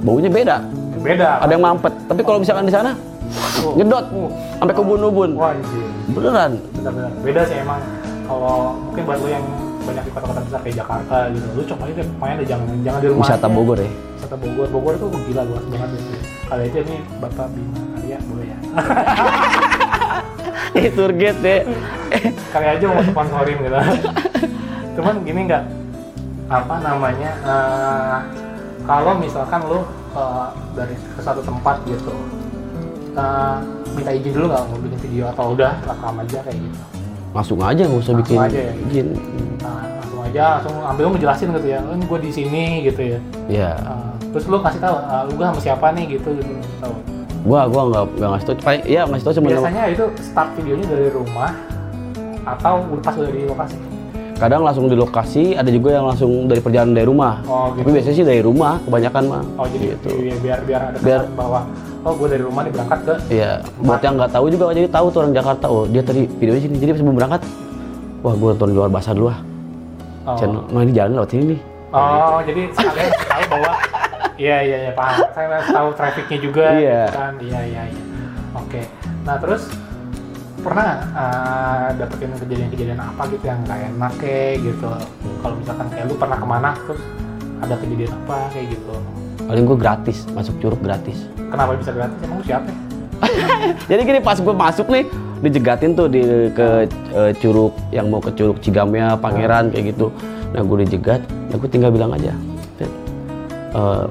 baunya 0.00 0.30
beda. 0.30 0.56
beda. 1.02 1.30
Ada 1.42 1.50
yang 1.50 1.64
mampet, 1.66 1.92
tapi 2.06 2.20
kalau 2.22 2.38
misalkan 2.38 2.64
di 2.64 2.72
sana 2.72 2.92
Oh. 3.62 3.72
ngedot 3.74 4.04
Uh. 4.10 4.30
sampai 4.58 4.74
ke 4.74 4.80
ubun-ubun. 4.80 5.30
Anjir. 5.36 5.86
Beneran. 6.10 6.52
benar-benar 6.74 7.10
beda 7.20 7.42
sih 7.46 7.56
emang 7.58 7.80
kalau 8.24 8.76
mungkin 8.80 9.02
buat 9.04 9.18
lo 9.18 9.28
yang 9.28 9.44
banyak 9.82 10.04
di 10.04 10.12
kota-kota 10.14 10.40
besar 10.42 10.60
kayak 10.62 10.76
Jakarta 10.78 11.16
gitu 11.28 11.46
lu 11.52 11.62
coba 11.66 11.82
aja 11.86 12.02
main 12.16 12.34
deh 12.38 12.46
jangan 12.46 12.66
jangan 12.82 12.98
di 13.02 13.08
rumah 13.10 13.24
Wisata 13.26 13.40
aja. 13.42 13.50
Bogor 13.50 13.78
ya. 13.78 13.90
wisata 13.90 14.36
Bogor 14.38 14.66
Bogor 14.70 14.94
tuh 14.94 15.08
gila 15.26 15.42
luas 15.42 15.64
banget 15.66 15.88
gitu 15.96 16.16
kali 16.46 16.62
aja 16.68 16.80
nih 16.84 17.00
bapak 17.18 17.46
Bima 17.50 17.80
Arya 17.96 18.18
boleh 18.22 18.46
ya 18.46 18.58
Eh, 20.72 20.88
guide 20.88 21.44
ya. 21.44 21.58
kali 22.48 22.66
aja 22.66 22.84
mau 22.88 23.02
sponsorin 23.04 23.56
gitu 23.58 23.78
cuman 24.92 25.14
gini 25.24 25.40
nggak 25.44 25.64
apa 26.48 26.74
namanya 26.80 27.30
eh, 27.42 28.16
kalau 28.84 29.12
misalkan 29.16 29.60
lu 29.66 29.80
eh, 30.14 30.46
dari 30.72 30.94
ke 30.96 31.20
satu 31.20 31.42
tempat 31.42 31.82
gitu 31.84 32.14
minta 33.92 34.10
izin 34.10 34.32
dulu 34.32 34.46
nggak? 34.48 34.62
Mau 34.64 34.78
bikin 34.80 34.98
video 35.00 35.24
atau 35.28 35.44
udah 35.52 35.72
rekam 35.82 36.14
aja 36.18 36.38
kayak 36.42 36.58
gitu. 36.58 36.78
Langsung 37.32 37.58
aja 37.60 37.82
nggak 37.82 38.00
usah 38.00 38.12
Langsung 38.12 38.18
bikin 38.20 38.38
aja 38.40 38.58
ya? 38.58 38.72
izin. 38.88 39.06
Nah, 39.58 39.82
langsung 39.98 40.20
aja 40.22 40.44
langsung 40.56 40.74
ambil 40.82 41.02
lu 41.02 41.10
ngejelasin 41.16 41.48
gitu 41.52 41.68
ya. 41.68 41.78
Ini 41.80 42.04
gue 42.04 42.18
di 42.20 42.30
sini 42.30 42.64
gitu 42.82 43.00
ya. 43.02 43.18
Ya, 43.48 43.70
Eh, 43.76 44.12
terus 44.32 44.44
lu 44.46 44.56
kasih 44.58 44.80
tahu 44.80 44.96
eh, 44.96 45.22
lu 45.26 45.32
gue 45.34 45.46
sama 45.46 45.60
siapa 45.60 45.86
nih? 45.92 46.04
Gitu 46.16 46.28
gitu 46.32 46.52
tahu. 46.78 46.94
Gua 47.42 47.66
gua 47.66 47.82
nggak 47.90 48.04
nggak 48.16 48.28
ngasih 48.30 48.46
tau. 48.46 48.56
Paling 48.62 48.82
ya 48.86 49.00
ngasih 49.02 49.24
tau 49.26 49.34
cuma 49.34 49.46
biasanya 49.50 49.82
itu 49.90 50.04
start 50.22 50.48
videonya 50.54 50.86
dari 50.86 51.08
rumah 51.10 51.50
atau 52.42 52.74
udah 52.86 53.02
pas 53.02 53.14
udah 53.14 53.30
di 53.30 53.42
lokasi 53.46 53.74
kadang 54.42 54.62
langsung 54.62 54.90
di 54.90 54.96
lokasi, 54.96 55.54
ada 55.54 55.70
juga 55.70 55.94
yang 55.94 56.04
langsung 56.04 56.50
dari 56.50 56.58
perjalanan 56.58 56.92
dari 56.92 57.06
rumah. 57.06 57.38
oh 57.44 57.70
Tapi 57.72 57.90
biasanya 57.92 58.16
sih 58.16 58.26
dari 58.26 58.42
rumah 58.42 58.82
kebanyakan 58.82 59.22
mah. 59.24 59.42
Oh 59.54 59.66
jadi 59.70 59.84
gitu. 59.94 60.08
iya, 60.18 60.34
biar 60.36 60.58
biar 60.66 60.80
ada 60.84 60.96
Biar- 60.98 61.30
bahwa 61.32 61.60
oh 62.02 62.12
gue 62.12 62.28
dari 62.28 62.42
rumah 62.42 62.60
nih 62.60 62.72
berangkat 62.72 62.98
ke 63.00 63.14
Iya, 63.30 63.50
buat 63.78 64.00
yang 64.00 64.14
nggak 64.18 64.32
tahu 64.34 64.44
juga 64.50 64.64
jadi 64.72 64.88
tahu 64.90 65.06
tuh 65.08 65.18
orang 65.22 65.32
Jakarta. 65.32 65.64
Oh, 65.66 65.86
dia 65.86 66.02
tadi 66.02 66.26
videonya 66.26 66.58
sini. 66.60 66.74
Jadi 66.76 66.90
sebelum 66.96 67.14
berangkat, 67.14 67.40
wah 68.20 68.34
gua 68.34 68.50
nonton 68.52 68.68
di 68.68 68.76
luar 68.76 68.90
bahasa 68.90 69.14
dulu 69.14 69.30
ah. 69.30 69.38
oh, 70.24 70.34
Channel, 70.34 70.62
nah 70.68 70.80
ini 70.80 70.92
jalan 70.92 71.10
lewat 71.16 71.30
sini 71.30 71.44
nih. 71.48 71.60
oh 71.92 72.38
jadi 72.42 72.62
sekalian 72.72 73.12
tahu 73.22 73.42
bahwa 73.48 73.72
iya 74.34 74.56
iya 74.60 74.76
iya 74.80 74.92
paham 74.92 75.28
saya 75.30 75.60
tahu 75.62 75.88
trafficnya 75.92 76.38
juga 76.40 76.64
Iya. 76.72 77.02
gitu 77.04 77.12
kan 77.12 77.32
iya 77.38 77.60
iya 77.62 77.82
iya 77.84 78.02
oke 78.54 78.80
nah 79.22 79.36
terus 79.36 79.62
pernah 80.62 81.02
uh, 81.12 81.86
dapetin 81.98 82.30
kejadian-kejadian 82.38 83.00
apa 83.02 83.22
gitu 83.34 83.44
yang 83.44 83.58
nggak 83.66 83.80
enak 83.92 84.12
kayak 84.22 84.62
gitu 84.62 84.88
kalau 85.42 85.54
misalkan 85.58 85.86
kayak 85.90 86.04
lu 86.06 86.14
pernah 86.14 86.38
ke 86.38 86.46
mana 86.46 86.70
terus 86.86 87.02
ada 87.58 87.74
kejadian 87.78 88.12
apa 88.24 88.36
kayak 88.54 88.66
gitu 88.78 88.94
Paling 89.42 89.66
gua 89.66 89.74
gratis, 89.74 90.22
masuk 90.32 90.54
curug 90.62 90.78
gratis. 90.80 91.26
kenapa 91.50 91.74
bisa 91.74 91.90
gratis 91.90 92.14
emang 92.22 92.38
lu 92.40 92.44
siapa 92.46 92.70
ya? 92.70 92.78
Jadi 93.90 94.00
gini 94.06 94.20
pas 94.22 94.38
gue 94.38 94.54
masuk 94.54 94.86
nih 94.90 95.04
dijegatin 95.42 95.98
tuh 95.98 96.06
di 96.06 96.22
ke 96.54 96.86
eh, 97.10 97.32
curug 97.42 97.74
yang 97.90 98.06
mau 98.06 98.22
ke 98.22 98.30
curug 98.34 98.62
Cigamya, 98.62 99.18
Pangeran 99.18 99.70
kayak 99.74 99.94
gitu. 99.94 100.14
Nah 100.54 100.62
gue 100.62 100.86
dijegat, 100.86 101.22
nah 101.50 101.56
gue 101.58 101.68
tinggal 101.70 101.90
bilang 101.90 102.14
aja, 102.14 102.30
"Fit, 102.78 102.90
eh, 103.74 104.04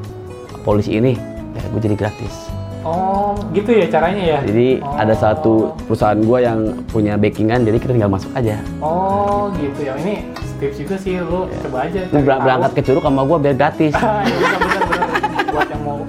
polisi 0.64 1.00
ini, 1.00 1.16
ya 1.56 1.64
gue 1.72 1.80
jadi 1.80 1.96
gratis. 1.96 2.51
Oh 2.82 3.38
gitu 3.52 3.70
ya 3.72 3.86
caranya 3.88 4.24
ya 4.24 4.40
Jadi 4.42 4.68
Oh. 4.80 4.96
ada 4.96 5.14
satu 5.14 5.54
perusahaan 5.86 6.18
gue 6.18 6.40
yang 6.40 6.60
punya 6.88 7.14
backingan, 7.16 7.62
jadi 7.62 7.78
kita 7.78 7.92
tinggal 7.94 8.10
masuk 8.10 8.32
aja. 8.34 8.58
Oh 8.80 9.50
gitu 9.56 9.80
ya. 9.82 9.94
Ini 9.98 10.26
tips 10.58 10.78
juga 10.78 10.96
sih 10.98 11.18
lu 11.18 11.46
coba 11.62 11.78
aja. 11.86 12.02
Lu 12.08 12.20
tahu. 12.20 12.42
berangkat 12.42 12.72
ke 12.74 12.82
curug 12.84 13.04
sama 13.04 13.22
gue 13.24 13.38
biar 13.40 13.56
gratis. 13.56 13.94
Ah, 14.02 14.22
iya 14.24 14.36
benar 14.36 14.60
benar. 14.60 15.10
Buat 15.52 15.68
yang 15.70 15.82
mau 15.84 16.00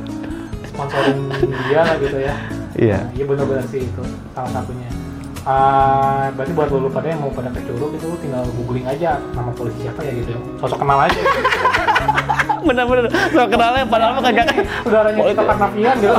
sponsorin 0.65 1.19
dia 1.67 1.81
lah 1.83 1.97
gitu 1.99 2.19
ya. 2.19 2.35
Iya. 2.73 2.99
Nah, 2.99 3.11
Iya 3.13 3.25
benar-benar 3.27 3.65
sih 3.69 3.81
itu 3.85 4.03
salah 4.33 4.51
satunya. 4.51 4.89
Ah, 5.43 6.31
berarti 6.33 6.53
buat 6.55 6.71
lu 6.71 6.87
pada 6.87 7.11
yang 7.11 7.19
mau 7.19 7.29
pada 7.29 7.51
ke 7.51 7.61
curug 7.67 7.91
itu 7.93 8.09
tinggal 8.23 8.47
googling 8.55 8.87
aja 8.87 9.19
nama 9.35 9.51
polisi 9.51 9.83
siapa 9.83 10.01
ya 10.01 10.13
gitu. 10.15 10.39
Sosok 10.57 10.79
kenal 10.79 10.99
aja. 11.03 11.19
Bener-bener, 12.63 13.05
so 13.29 13.43
kenalnya 13.45 13.85
padahal 13.85 14.13
mah 14.15 14.23
kagak. 14.23 14.47
Saudaranya 14.83 15.21
kita 15.25 15.43
Karnavian 15.45 15.97
gitu. 15.99 16.15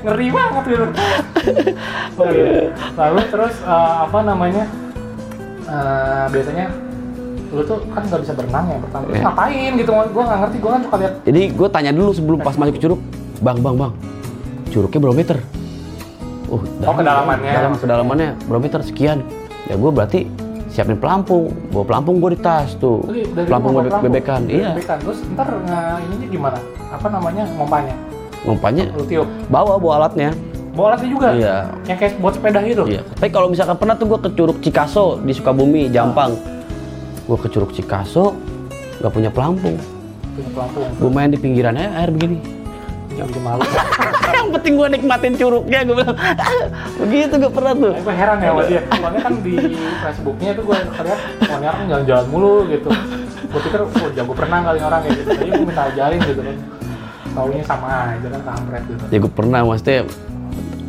Ngeri 0.00 0.26
banget 0.28 0.64
gitu. 0.66 0.86
Oh, 2.14 2.26
iya. 2.26 2.68
Lalu 2.94 3.20
terus 3.28 3.54
eh, 3.60 3.92
apa 4.00 4.18
namanya? 4.22 4.64
eh, 5.62 6.24
biasanya 6.28 6.66
lu 7.50 7.62
tuh 7.64 7.82
kan 7.90 8.02
nggak 8.04 8.20
bisa 8.22 8.32
berenang 8.32 8.64
ya 8.66 8.78
pertama. 8.78 9.02
Terus 9.04 9.16
Iya. 9.16 9.24
ngapain 9.26 9.72
gitu? 9.76 9.90
Gua 9.90 10.22
nggak 10.24 10.40
ngerti. 10.40 10.56
Gua 10.58 10.70
kan 10.70 10.82
suka 10.82 10.96
lihat 10.98 11.12
Jadi 11.22 11.42
gue 11.50 11.68
tanya 11.68 11.90
dulu 11.90 12.10
sebelum 12.10 12.38
pas 12.40 12.54
masuk 12.54 12.74
ke 12.74 12.80
curug, 12.80 13.00
bang 13.40 13.58
bang 13.58 13.74
bang, 13.74 13.92
curugnya 14.68 14.98
berapa 15.00 15.16
meter? 15.16 15.36
Oh, 16.46 16.58
Oh, 16.82 16.94
kedalamannya. 16.94 17.52
Dalam 17.52 17.72
kedalamannya 17.74 18.28
berapa 18.44 18.58
meter? 18.60 18.80
Sekian. 18.82 19.22
Ya 19.66 19.74
gue 19.74 19.90
berarti 19.90 20.26
siapin 20.70 20.96
pelampung, 20.96 21.50
bawa 21.68 21.84
pelampung 21.84 22.16
gue 22.18 22.30
di 22.32 22.40
tas 22.40 22.78
tuh, 22.78 23.02
Dari- 23.04 23.26
dari 23.28 23.46
pelampung 23.46 23.72
bebek 23.74 23.90
pelampung? 23.90 24.06
bebekan, 24.08 24.40
Dari 24.46 24.54
iya. 24.56 24.70
bebekan. 24.70 24.98
Terus 25.02 25.18
ntar 25.34 25.48
nge, 25.50 25.80
ininya 26.00 26.28
gimana? 26.30 26.58
Apa 26.88 27.06
namanya? 27.10 27.44
Mompanya? 27.54 27.94
Ngumpanya 28.40 28.84
Lu 28.94 29.04
tiup. 29.04 29.28
bawa 29.46 29.76
bawa 29.76 29.94
alatnya. 30.00 30.30
Bawa 30.72 30.94
alatnya 30.94 31.10
juga? 31.10 31.28
Iya. 31.34 31.56
Yang 31.84 31.98
kayak 31.98 32.12
buat 32.18 32.32
sepeda 32.32 32.58
gitu? 32.62 32.82
Iya. 32.86 33.02
Tapi 33.04 33.28
kalau 33.28 33.50
misalkan 33.50 33.76
pernah 33.76 33.94
tuh 33.94 34.06
gue 34.06 34.18
ke 34.22 34.30
Curug 34.32 34.58
Cikaso 34.62 35.18
di 35.20 35.32
Sukabumi, 35.34 35.90
Jampang. 35.90 36.32
Gue 37.26 37.36
ke 37.36 37.50
Curug 37.50 37.74
Cikaso, 37.74 38.32
nggak 38.98 39.12
punya 39.12 39.28
pelampung. 39.28 39.76
Punya 40.32 40.50
pelampung. 40.54 40.86
Gue 40.96 41.10
main 41.10 41.28
di 41.28 41.36
pinggirannya 41.36 41.90
air 41.92 42.08
begini. 42.08 42.38
Yang 43.18 43.26
bikin 43.34 43.42
malu. 43.42 43.62
Yang 44.30 44.48
penting 44.58 44.74
gue 44.78 44.88
nikmatin 44.94 45.34
curugnya, 45.34 45.78
gue 45.82 45.96
bilang. 45.98 46.16
Begitu 47.00 47.34
gue 47.36 47.52
pernah 47.52 47.72
tuh. 47.74 47.92
Nah, 47.92 48.02
gue 48.06 48.14
heran 48.14 48.36
ya 48.38 48.48
sama 48.50 48.62
dia. 48.66 48.80
Soalnya 49.00 49.20
kan 49.22 49.34
di 49.42 49.54
Facebooknya 50.02 50.50
tuh 50.54 50.62
gue 50.66 50.76
lihat, 50.78 51.20
ini 51.40 51.66
orang 51.66 51.86
jalan-jalan 51.90 52.26
mulu 52.30 52.54
gitu. 52.70 52.88
Gue 53.50 53.60
pikir, 53.66 53.80
oh 53.82 54.10
jago 54.14 54.32
berenang 54.32 54.62
kali 54.62 54.78
orang 54.80 55.00
kayak 55.04 55.14
gitu. 55.18 55.30
Jadi 55.34 55.50
gue 55.50 55.66
minta 55.66 55.84
ajarin 55.90 56.20
gitu 56.22 56.40
kan. 56.42 56.56
Taunya 57.30 57.62
sama 57.62 57.88
aja 58.14 58.26
kan 58.26 58.42
kampret 58.42 58.82
gitu. 58.90 59.02
Ya 59.10 59.18
gue 59.18 59.32
pernah, 59.32 59.60
maksudnya 59.66 59.98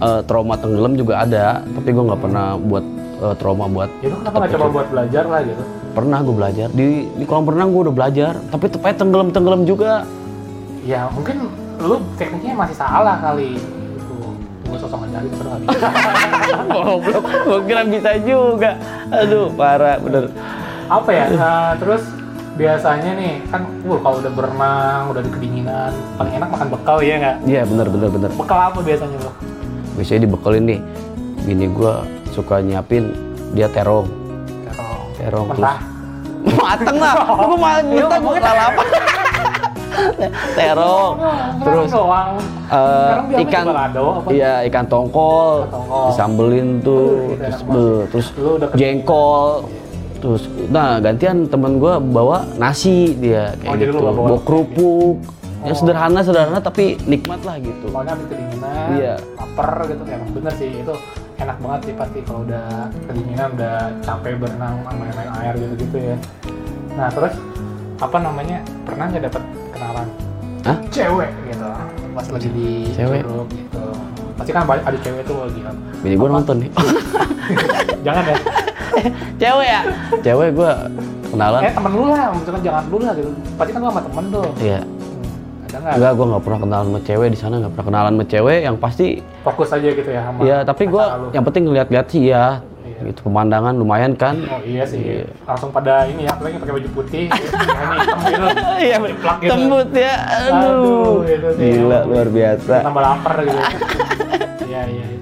eh, 0.02 0.22
trauma 0.26 0.56
tenggelam 0.58 0.94
juga 0.98 1.14
ada, 1.26 1.62
tapi 1.62 1.90
gue 1.90 2.04
nggak 2.06 2.22
pernah 2.22 2.46
buat 2.58 2.86
eh, 3.22 3.36
trauma 3.38 3.66
buat 3.70 3.90
Ya 4.02 4.10
lu 4.10 4.18
kenapa 4.22 4.36
nggak 4.42 4.52
coba 4.58 4.68
buat 4.70 4.88
belajar 4.90 5.26
lah 5.30 5.42
gitu? 5.46 5.64
pernah 5.92 6.24
gue 6.24 6.36
belajar 6.36 6.68
di 6.72 7.04
di 7.20 7.26
kolam 7.28 7.52
renang 7.52 7.76
gue 7.76 7.82
udah 7.92 7.96
belajar, 7.96 8.34
tapi 8.48 8.72
tepatnya 8.72 8.98
tenggelam 9.04 9.30
tenggelam 9.36 9.62
juga. 9.68 10.08
Ya 10.88 11.12
mungkin 11.12 11.52
lu 11.82 11.98
tekniknya 12.16 12.54
masih 12.56 12.78
salah 12.78 13.18
kali. 13.20 13.58
Gue 14.64 14.78
sosok 14.80 15.04
nggak 15.04 15.28
bisa. 15.28 15.88
Goblok, 16.72 17.24
gue 17.28 17.60
kira 17.66 17.84
bisa 17.84 18.12
juga. 18.22 18.72
Aduh, 19.12 19.52
parah 19.52 20.00
bener. 20.00 20.32
apa 20.88 21.08
ya 21.08 21.24
eh, 21.24 21.72
terus 21.80 22.04
biasanya 22.52 23.16
nih 23.16 23.40
kan 23.48 23.64
uh, 23.88 23.96
kalau 24.04 24.20
udah 24.20 24.28
berenang 24.28 25.08
udah 25.08 25.24
di 25.24 25.32
kedinginan 25.32 25.96
paling 26.20 26.36
enak 26.36 26.52
makan 26.52 26.68
bekal 26.68 26.98
ya 27.00 27.16
nggak 27.16 27.36
Iya 27.48 27.62
bener 27.64 27.88
bener 27.88 28.10
bener. 28.12 28.30
bekal 28.36 28.60
apa 28.60 28.80
biasanya 28.84 29.16
lo 29.24 29.32
Biasanya 29.96 30.28
dibekelin 30.28 30.64
nih, 30.68 30.80
bini 31.44 31.72
gue 31.72 31.94
suka 32.30 32.60
nyiapin 32.60 33.16
dia 33.52 33.72
terong, 33.72 34.04
terong 34.68 35.04
terong 35.16 35.48
terus 35.56 35.76
mateng 36.60 36.98
lah. 37.00 37.16
Gue 37.40 37.58
minta 37.88 38.18
gue 38.20 38.34
apa? 38.44 38.84
terong, 40.58 41.14
terus 41.60 41.90
doang. 41.90 42.30
bilangnya 42.68 43.38
ikan 43.42 43.66
iya 44.30 44.54
ikan 44.66 44.86
tongkol, 44.86 45.66
tongkol. 45.68 46.06
disambelin 46.10 46.68
tuh 46.80 47.08
terus 47.36 47.60
be- 47.64 48.06
terus 48.10 48.28
jengkol 48.74 49.68
terus 50.18 50.44
nah 50.70 50.98
gantian 50.98 51.46
temen 51.46 51.76
gua 51.76 51.98
bawa 51.98 52.46
nasi 52.56 53.14
dia 53.16 53.58
kayak 53.58 53.70
Oh, 53.70 53.76
gitu. 53.76 53.98
bawa 54.00 54.40
kerupuk. 54.42 55.18
Yang 55.62 55.78
Oh. 55.78 55.80
sederhana 55.80 56.20
sederhana 56.22 56.58
tapi 56.58 56.98
nikmat 57.06 57.38
lah 57.42 57.58
gitu. 57.58 57.86
Soalnya 57.86 58.18
habis 58.18 58.26
kedinginan 58.28 58.86
Iya. 58.92 59.14
lapar 59.38 59.70
gitu 59.86 60.02
emang 60.08 60.30
bener 60.32 60.54
sih. 60.58 60.70
Itu 60.76 60.94
enak 61.38 61.58
banget 61.58 61.80
sih 61.86 61.94
pasti 61.96 62.20
kalau 62.22 62.42
udah 62.42 62.66
kedinginan 63.06 63.48
udah 63.54 63.76
capek 64.02 64.34
berenang 64.38 64.76
main 64.84 65.14
main 65.14 65.30
air 65.38 65.54
gitu 65.56 65.74
gitu 65.80 65.98
ya. 66.02 66.18
Nah 66.92 67.10
terus 67.10 67.34
apa 67.98 68.18
namanya 68.18 68.58
pernah 68.82 69.06
nggak 69.06 69.24
dapet 69.24 69.44
kenalan 69.82 70.08
Hah? 70.62 70.78
cewek 70.94 71.30
gitu. 71.50 71.66
Pas 72.14 72.26
lagi 72.30 72.50
di 72.54 72.70
Cewek? 72.94 73.22
Curug 73.26 73.50
gitu. 73.50 73.82
Pasti 74.38 74.52
kan 74.54 74.64
banyak 74.70 74.86
ada 74.86 74.98
cewek 75.02 75.24
tuh 75.26 75.36
lagi 75.42 75.60
kan 75.66 75.76
bini 76.06 76.16
gua 76.18 76.30
nonton 76.30 76.56
nih. 76.62 76.70
Jangan 78.06 78.24
ya. 78.30 78.38
Cewek 79.42 79.68
ya? 79.68 79.82
Cewek 80.22 80.50
gua 80.54 80.72
kenalan. 81.34 81.62
Eh 81.66 81.74
temen 81.74 81.92
lu 81.98 82.04
lah 82.06 82.30
misalkan 82.30 82.62
jangan 82.62 82.84
lu 82.94 82.98
lah 83.02 83.14
gitu. 83.18 83.30
Pasti 83.58 83.72
kan 83.74 83.80
lu 83.82 83.88
sama 83.90 84.02
temen 84.06 84.26
tuh. 84.30 84.48
Iya. 84.62 84.80
Hmm, 84.86 85.66
ada 85.66 85.78
nggak? 85.82 85.94
Enggak 85.98 86.12
gua 86.14 86.26
nggak 86.30 86.44
pernah 86.46 86.60
kenalan 86.62 86.86
sama 86.86 87.00
cewek 87.02 87.28
di 87.34 87.40
sana 87.40 87.54
nggak 87.58 87.72
pernah 87.74 87.88
kenalan 87.90 88.12
sama 88.14 88.26
cewek. 88.30 88.60
Yang 88.62 88.76
pasti 88.78 89.08
fokus 89.42 89.70
aja 89.74 89.88
gitu 89.90 90.10
ya 90.14 90.22
sama 90.30 90.40
Iya, 90.46 90.58
tapi 90.62 90.84
lalu. 90.86 91.28
yang 91.34 91.44
penting 91.44 91.64
ngeliat-liat 91.66 92.06
sih 92.06 92.22
ya. 92.30 92.46
Iya. 93.02 93.10
Gitu 93.10 93.20
pemandangan 93.26 93.74
lumayan 93.74 94.14
kan. 94.14 94.38
Oh 94.46 94.62
iya 94.62 94.84
sih, 94.86 95.02
Iya. 95.02 95.26
langsung 95.44 95.74
pada 95.74 96.06
ini 96.06 96.24
ya, 96.24 96.32
apalagi 96.32 96.56
pakai 96.58 96.74
baju 96.78 96.90
putih, 96.94 97.26
ya, 97.32 97.36
gitu, 97.36 97.56
Iya, 98.78 98.96
Jeplak 99.02 99.38
gitu. 99.40 99.50
tembut 99.52 99.90
ya. 99.92 100.14
Aduh. 100.22 100.54
Aduh, 100.54 101.16
itu 101.26 101.50
sih. 101.58 101.70
Gila 101.76 102.00
luar 102.06 102.28
biasa. 102.30 102.76
tambah 102.82 103.02
lapar 103.02 103.36
gitu. 103.42 103.60
Iya 104.64 104.82
iya. 104.88 105.06
iya. 105.10 105.20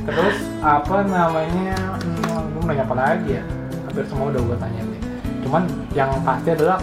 Terus 0.00 0.36
apa 0.60 0.96
namanya? 1.06 1.76
Hmm, 1.96 2.42
gue 2.50 2.60
mau 2.60 2.66
nanya 2.66 2.84
apa 2.84 2.94
lagi 2.96 3.30
ya? 3.30 3.42
Hampir 3.86 4.04
semua 4.04 4.26
udah 4.28 4.42
gue 4.42 4.56
tanya 4.58 4.82
nih. 4.82 5.00
Cuman 5.40 5.62
yang 5.92 6.10
pasti 6.20 6.48
adalah 6.50 6.78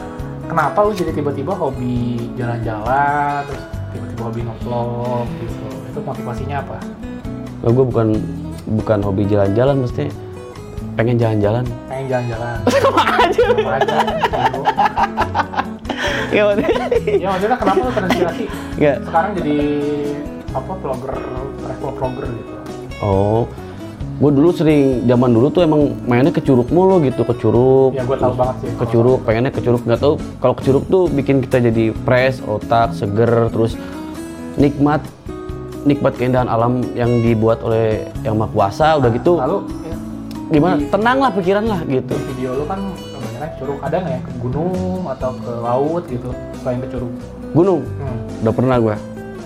kenapa 0.45 0.77
lu 0.81 0.91
jadi 0.91 1.11
tiba-tiba 1.11 1.51
hobi 1.51 1.97
jalan-jalan, 2.33 3.43
terus 3.43 3.63
tiba-tiba 3.91 4.21
hobi 4.23 4.39
ngevlog 4.43 5.27
gitu? 5.37 5.67
Itu 5.87 5.99
motivasinya 6.01 6.57
apa? 6.61 6.77
Kalau 7.57 7.71
gue 7.73 7.85
bukan 7.85 8.07
bukan 8.67 8.99
hobi 9.01 9.23
jalan-jalan 9.25 9.75
mesti 9.79 10.07
pengen 10.97 11.15
jalan-jalan. 11.21 11.63
Pengen 11.85 12.05
jalan-jalan. 12.09 12.57
Sama 12.73 13.03
aja. 13.21 13.43
Sama 13.53 13.71
aja 13.77 13.95
ya 16.31 16.41
maksudnya 16.43 16.71
ya 17.17 17.27
maksudnya 17.31 17.57
kenapa 17.57 17.79
lu 17.81 17.91
terinspirasi 17.95 18.43
Nggak. 18.77 18.95
sekarang 19.07 19.31
jadi 19.39 19.57
apa 20.53 20.71
vlogger 20.79 21.15
travel 21.61 21.91
vlogger 21.95 22.25
gitu. 22.31 22.53
Oh. 23.03 23.43
Gue 24.17 24.33
dulu 24.33 24.49
sering 24.49 25.05
zaman 25.05 25.29
dulu 25.29 25.53
tuh 25.53 25.61
emang 25.61 25.93
mainnya 26.09 26.33
ke 26.33 26.41
curug 26.41 26.73
mulu 26.73 26.97
gitu 27.05 27.21
ke 27.21 27.37
curug 27.37 27.93
ya 27.93 28.01
gue 28.01 28.17
tahu 28.17 28.33
banget 28.33 28.55
sih. 28.65 28.69
Ke 28.73 28.85
curug 28.89 29.19
pengennya 29.21 29.53
ke 29.53 29.61
curug 29.61 29.81
nggak 29.85 30.01
tahu 30.01 30.13
kalau 30.41 30.53
ke 30.57 30.61
curug 30.65 30.83
tuh 30.89 31.05
bikin 31.05 31.37
kita 31.45 31.61
jadi 31.69 31.93
fresh 32.01 32.41
otak 32.41 32.97
seger 32.97 33.53
terus 33.53 33.77
nikmat 34.57 35.05
nikmat 35.85 36.17
keindahan 36.17 36.49
alam 36.49 36.81
yang 36.97 37.21
dibuat 37.21 37.61
oleh 37.61 38.09
yang 38.25 38.41
maha 38.41 38.49
kuasa 38.49 38.97
udah 38.97 39.09
gitu. 39.13 39.37
lalu 39.37 39.69
gimana? 40.51 40.75
Tenang 40.87 41.17
lah 41.19 41.31
pikiran 41.35 41.65
lah 41.67 41.79
gitu. 41.87 42.13
di 42.15 42.25
video 42.35 42.49
lu 42.59 42.63
kan 42.65 42.79
kebanyakan 42.95 43.49
curug. 43.59 43.79
Ada 43.83 43.95
nggak 43.99 44.13
yang 44.13 44.23
ke 44.23 44.31
gunung 44.39 45.01
atau 45.11 45.31
ke 45.35 45.51
laut 45.59 46.03
gitu 46.07 46.29
selain 46.63 46.79
ke 46.83 46.87
curug? 46.91 47.13
Gunung? 47.51 47.81
Hmm. 47.83 48.43
udah 48.43 48.53
pernah 48.53 48.77
gue 48.77 48.95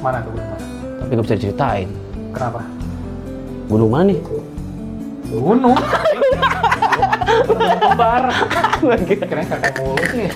mana 0.01 0.17
tuh 0.25 0.31
gunung? 0.33 0.49
Mana 0.49 0.65
tapi 1.01 1.11
nggak 1.13 1.25
bisa 1.25 1.37
diceritain. 1.37 1.89
Kenapa? 2.33 2.59
Gunung 3.69 3.89
mana 3.93 4.03
nih? 4.11 4.19
Gunung? 5.31 5.77
Kembar. 7.81 8.23
Keren 8.81 9.45
kakek 9.45 9.73
mulu 9.79 10.03
sih 10.09 10.27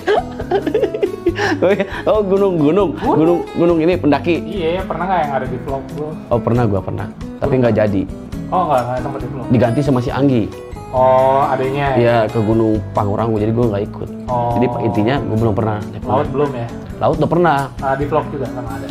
oh, 2.08 2.20
gunung 2.24 2.54
gunung. 2.56 2.90
Gunung? 2.96 3.40
Gunung 3.54 3.78
ini 3.82 3.94
pendaki. 3.98 4.40
Iya 4.40 4.82
pernah 4.86 5.04
nggak 5.04 5.20
yang 5.20 5.32
ada 5.34 5.46
di 5.46 5.58
vlog 5.60 5.84
lu? 5.98 6.08
Oh 6.32 6.40
pernah 6.40 6.64
gua 6.64 6.80
pernah. 6.80 7.06
Tapi 7.42 7.54
nggak 7.60 7.74
jadi 7.76 8.02
oh 8.52 8.62
nggak 8.70 8.80
nggak 8.82 8.98
sempat 9.02 9.20
di 9.20 9.28
vlog 9.28 9.46
diganti 9.50 9.80
sama 9.82 10.00
si 10.00 10.10
Anggi. 10.10 10.44
Oh 10.94 11.42
adanya 11.44 11.98
ya? 11.98 12.16
Ke 12.30 12.38
gunung 12.40 12.78
Pangrango 12.94 13.36
jadi 13.36 13.52
gua 13.52 13.66
nggak 13.74 13.84
ikut. 13.90 14.08
Oh. 14.30 14.54
jadi 14.56 14.66
intinya 14.86 15.14
gua 15.26 15.36
belum 15.36 15.54
pernah 15.54 15.78
laut 16.06 16.28
belum 16.30 16.50
ya? 16.54 16.66
Laut 16.96 17.16
udah 17.20 17.30
pernah. 17.30 17.58
Ah, 17.84 17.94
di 17.98 18.04
vlog 18.08 18.24
juga 18.32 18.46
sama 18.48 18.70
ada. 18.80 18.88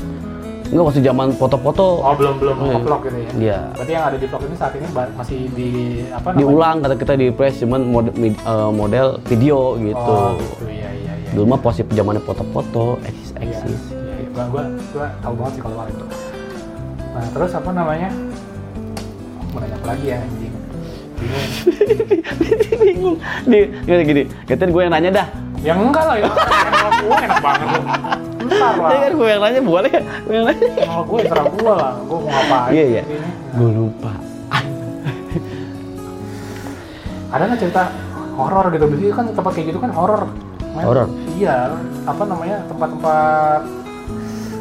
Nggak 0.65 0.83
waktu 0.85 1.01
zaman 1.01 1.27
foto-foto. 1.37 1.87
Oh 2.03 2.13
belum 2.17 2.35
belum 2.41 2.55
Iya. 2.57 2.73
ke 2.73 2.79
vlog 2.83 3.01
gitu 3.05 3.17
ya? 3.17 3.29
Iya. 3.37 3.59
berarti 3.73 3.91
yang 3.95 4.05
ada 4.05 4.17
di 4.17 4.25
vlog 4.27 4.41
ini 4.45 4.55
saat 4.59 4.73
ini 4.75 4.87
masih 4.93 5.39
di 5.55 5.69
apa 6.13 6.27
namanya? 6.29 6.39
Diulang 6.41 6.75
kata 6.83 6.95
kita 6.99 7.13
di 7.15 7.27
press 7.31 7.55
cuman 7.63 7.81
model, 7.85 8.13
model 8.75 9.07
video 9.25 9.57
gitu. 9.79 9.97
Oh 10.13 10.35
gitu. 10.37 10.63
Iya 10.67 10.89
iya 10.93 11.13
iya 11.15 11.31
dulu 11.35 11.45
mah 11.51 11.59
posisi 11.59 11.91
zamannya 11.91 12.21
foto-foto 12.23 12.95
eksis 13.03 13.31
Iya, 13.35 13.43
eksis 13.43 13.81
iya, 13.91 13.99
iya. 14.19 14.27
Gua, 14.35 14.43
gua, 14.51 14.63
gua 14.91 15.07
tahu 15.19 15.33
banget 15.39 15.53
sih 15.55 15.61
kalau 15.63 15.85
itu. 15.87 16.05
Nah, 17.15 17.25
terus 17.31 17.51
apa 17.55 17.69
namanya? 17.71 18.09
Apa 19.55 19.87
lagi 19.87 20.05
ya 20.05 20.17
anjing? 20.19 20.53
Bingung. 22.75 23.15
bingung 23.15 23.17
di 23.47 23.59
gini 23.87 24.03
gini 24.03 24.23
katanya 24.45 24.71
gue 24.71 24.81
yang 24.83 24.93
nanya 24.93 25.11
dah 25.15 25.27
ya 25.65 25.73
enggak 25.73 26.03
lah, 26.05 26.15
ya 26.19 26.27
enak 26.29 26.91
gue 27.01 27.17
enak 27.17 27.39
banget 27.41 27.65
lu. 27.65 27.81
Ntar 28.45 28.73
lah. 28.77 28.89
ya 28.93 28.97
kan 29.01 29.13
gue 29.17 29.27
yang 29.27 29.41
nanya 29.41 29.61
boleh 29.63 29.89
ya 29.89 30.01
gue 30.03 30.33
yang 30.35 30.45
nanya 30.45 30.61
Kalau 30.77 31.03
gue 31.03 31.19
serah 31.25 31.45
gue 31.49 31.73
lah, 31.73 31.93
gue 31.97 32.17
mau 32.19 32.29
ngapain 32.29 32.69
Iya, 32.69 32.83
iya. 32.85 33.01
gue 33.57 33.69
lupa 33.73 34.11
Ada 37.33 37.41
nggak 37.49 37.59
cerita 37.59 37.81
horor 38.37 38.65
gitu? 38.69 38.85
Biasanya 38.85 39.13
kan 39.15 39.25
tempat 39.33 39.51
kayak 39.57 39.67
gitu 39.73 39.79
kan 39.81 39.91
horor. 39.91 40.23
Horor? 40.75 41.07
Iya, 41.35 41.73
apa 42.05 42.23
namanya 42.27 42.57
tempat-tempat 42.69 43.61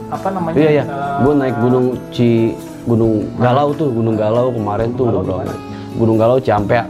apa 0.04 0.28
namanya? 0.30 0.54
iya 0.54 0.70
iya 0.70 0.84
eh, 0.86 1.16
gue 1.20 1.32
naik 1.34 1.56
gunung 1.58 1.86
Ci 2.14 2.54
Gunung 2.84 3.12
Galau 3.34 3.72
tuh 3.72 3.88
Gunung 3.88 4.14
Galau 4.14 4.48
kemarin 4.50 4.92
tuh 4.92 5.06
Galau 5.06 5.22
udah 5.22 5.36
berapa? 5.40 5.54
Gunung 5.94 6.16
Galau 6.16 6.38
Ciampea 6.38 6.84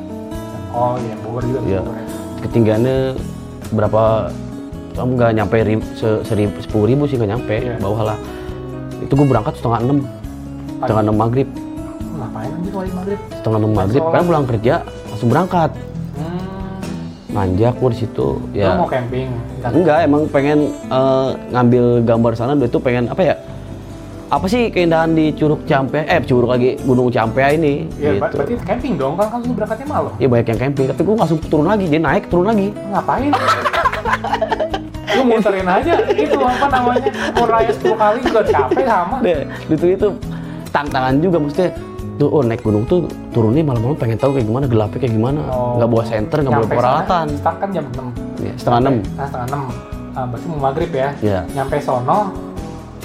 Oh 0.70 0.98
iya, 0.98 1.14
Bogor 1.20 1.42
juga. 1.44 1.60
Iya. 1.62 1.80
Ya. 1.80 1.82
ketinggiannya 2.40 2.96
berapa 3.70 4.02
kamu 4.92 5.10
nggak 5.12 5.32
nyampe 5.34 5.56
rib, 5.60 5.80
se, 5.92 6.06
seribu 6.22 6.54
sepuluh 6.58 6.86
ribu 6.86 7.02
sih 7.04 7.16
nggak 7.16 7.30
nyampe 7.30 7.56
Iya. 7.56 7.78
bawah 7.78 8.02
lah 8.04 8.18
itu 8.96 9.10
gue 9.10 9.24
berangkat 9.24 9.54
setengah 9.54 9.80
enam 9.80 9.98
setengah 10.76 11.02
enam 11.02 11.16
maghrib 11.16 11.48
Ngapain 12.12 12.46
anjir 12.48 12.72
wali 12.72 12.90
maghrib? 12.92 13.18
setengah 13.32 13.58
enam 13.58 13.72
maghrib 13.72 14.02
kan 14.04 14.22
pulang 14.24 14.46
kerja 14.46 14.74
langsung 15.08 15.28
berangkat 15.28 15.70
Hmm. 16.14 16.78
nanjak 17.32 17.74
gue 17.74 17.90
di 17.90 17.98
situ 18.00 18.28
Lu 18.38 18.54
ya 18.54 18.70
mau 18.76 18.86
camping? 18.86 19.28
Enggak 19.64 19.98
emang 20.04 20.22
pengen 20.28 20.58
eh, 20.84 21.28
ngambil 21.50 21.84
gambar 22.04 22.32
sana 22.34 22.52
udah 22.52 22.66
itu 22.66 22.78
pengen 22.78 23.04
apa 23.08 23.22
ya 23.24 23.34
apa 24.32 24.46
sih 24.48 24.72
keindahan 24.72 25.12
di 25.12 25.36
Curug 25.36 25.68
Ciampea 25.68 26.08
eh 26.08 26.20
Curug 26.24 26.48
lagi 26.48 26.80
Gunung 26.80 27.12
Ciampea 27.12 27.52
ini. 27.54 27.86
Iya, 28.00 28.16
gitu. 28.16 28.40
berarti 28.40 28.54
camping 28.64 28.94
dong, 28.96 29.14
kan 29.20 29.28
kan 29.28 29.40
berangkatnya 29.44 29.86
malam. 29.86 30.12
Iya 30.16 30.28
banyak 30.32 30.46
yang 30.54 30.60
camping, 30.60 30.84
tapi 30.88 31.02
gue 31.04 31.14
langsung 31.14 31.38
turun 31.46 31.66
lagi, 31.68 31.84
jadi 31.86 32.00
naik 32.00 32.24
turun 32.32 32.46
lagi. 32.48 32.68
Ngapain? 32.72 33.32
lu 35.14 35.22
muterin 35.30 35.68
aja 35.70 35.94
itu 36.10 36.34
apa 36.34 36.66
namanya? 36.66 37.10
Mau 37.38 37.46
raya 37.46 37.70
10 37.70 37.86
kali 37.94 38.18
juga 38.26 38.40
capek 38.42 38.82
sama. 38.82 39.16
Deh, 39.22 39.46
itu 39.70 39.86
itu 39.94 40.08
tantangan 40.74 41.14
juga 41.22 41.36
maksudnya 41.38 41.70
tuh 42.14 42.28
oh 42.30 42.42
naik 42.42 42.62
gunung 42.62 42.82
tuh 42.86 43.06
turunnya 43.34 43.62
malam-malam 43.62 43.98
pengen 43.98 44.18
tahu 44.18 44.38
kayak 44.38 44.46
gimana 44.46 44.66
gelapnya 44.66 44.98
kayak 44.98 45.14
gimana. 45.14 45.40
Oh. 45.50 45.78
nggak 45.78 45.88
bawa 45.90 46.04
senter 46.06 46.38
nggak 46.42 46.54
bawa 46.58 46.66
peralatan. 46.70 47.26
start 47.38 47.56
kan 47.62 47.68
jam 47.70 47.84
6 47.94 48.42
ya, 48.42 48.52
setengah 48.58 48.80
enam. 48.82 48.94
Nah, 49.14 49.26
setengah 49.26 49.46
6 49.46 50.18
ah, 50.18 50.24
berarti 50.30 50.46
mau 50.50 50.58
maghrib 50.58 50.90
ya? 50.90 51.08
Ya 51.22 51.38
nyampe 51.54 51.76
sono 51.78 52.18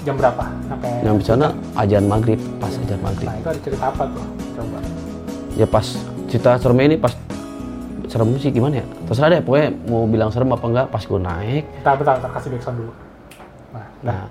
jam 0.04 0.16
berapa? 0.16 0.44
Nyampe 0.70 0.88
yang 1.04 1.16
di 1.20 1.26
sana 1.26 1.48
ajan 1.76 2.04
maghrib 2.08 2.40
pas 2.58 2.72
ajan 2.72 3.00
maghrib. 3.04 3.28
Nah 3.28 3.38
itu 3.38 3.50
ada 3.52 3.60
cerita 3.62 3.86
apa 3.92 4.04
tuh? 4.08 4.26
Coba. 4.58 4.80
Ya 5.56 5.66
pas 5.68 5.86
cerita 6.30 6.50
seremnya 6.62 6.86
ini 6.96 6.98
pas 6.98 7.14
serem 8.10 8.30
sih 8.42 8.50
gimana 8.50 8.82
ya? 8.82 8.86
Terserah 9.06 9.30
deh 9.38 9.42
pokoknya 9.46 9.70
mau 9.86 10.04
bilang 10.10 10.30
serem 10.34 10.50
apa 10.50 10.66
enggak 10.66 10.88
pas 10.90 11.04
gue 11.04 11.20
naik. 11.20 11.64
Bentar 11.84 11.94
bentar, 12.00 12.14
bentar 12.18 12.32
kasih 12.38 12.50
backsound 12.56 12.78
dulu. 12.82 12.92
Nah 13.70 13.86
Nah, 14.00 14.22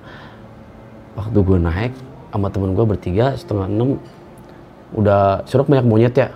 waktu 1.15 1.39
gue 1.39 1.59
naik 1.61 1.93
sama 2.33 2.49
temen 2.53 2.73
gue 2.73 2.85
bertiga 2.85 3.37
setengah 3.37 3.67
enam 3.69 4.01
udah 4.97 5.45
suruh 5.45 5.69
banyak 5.69 5.87
monyet 5.87 6.15
ya. 6.17 6.29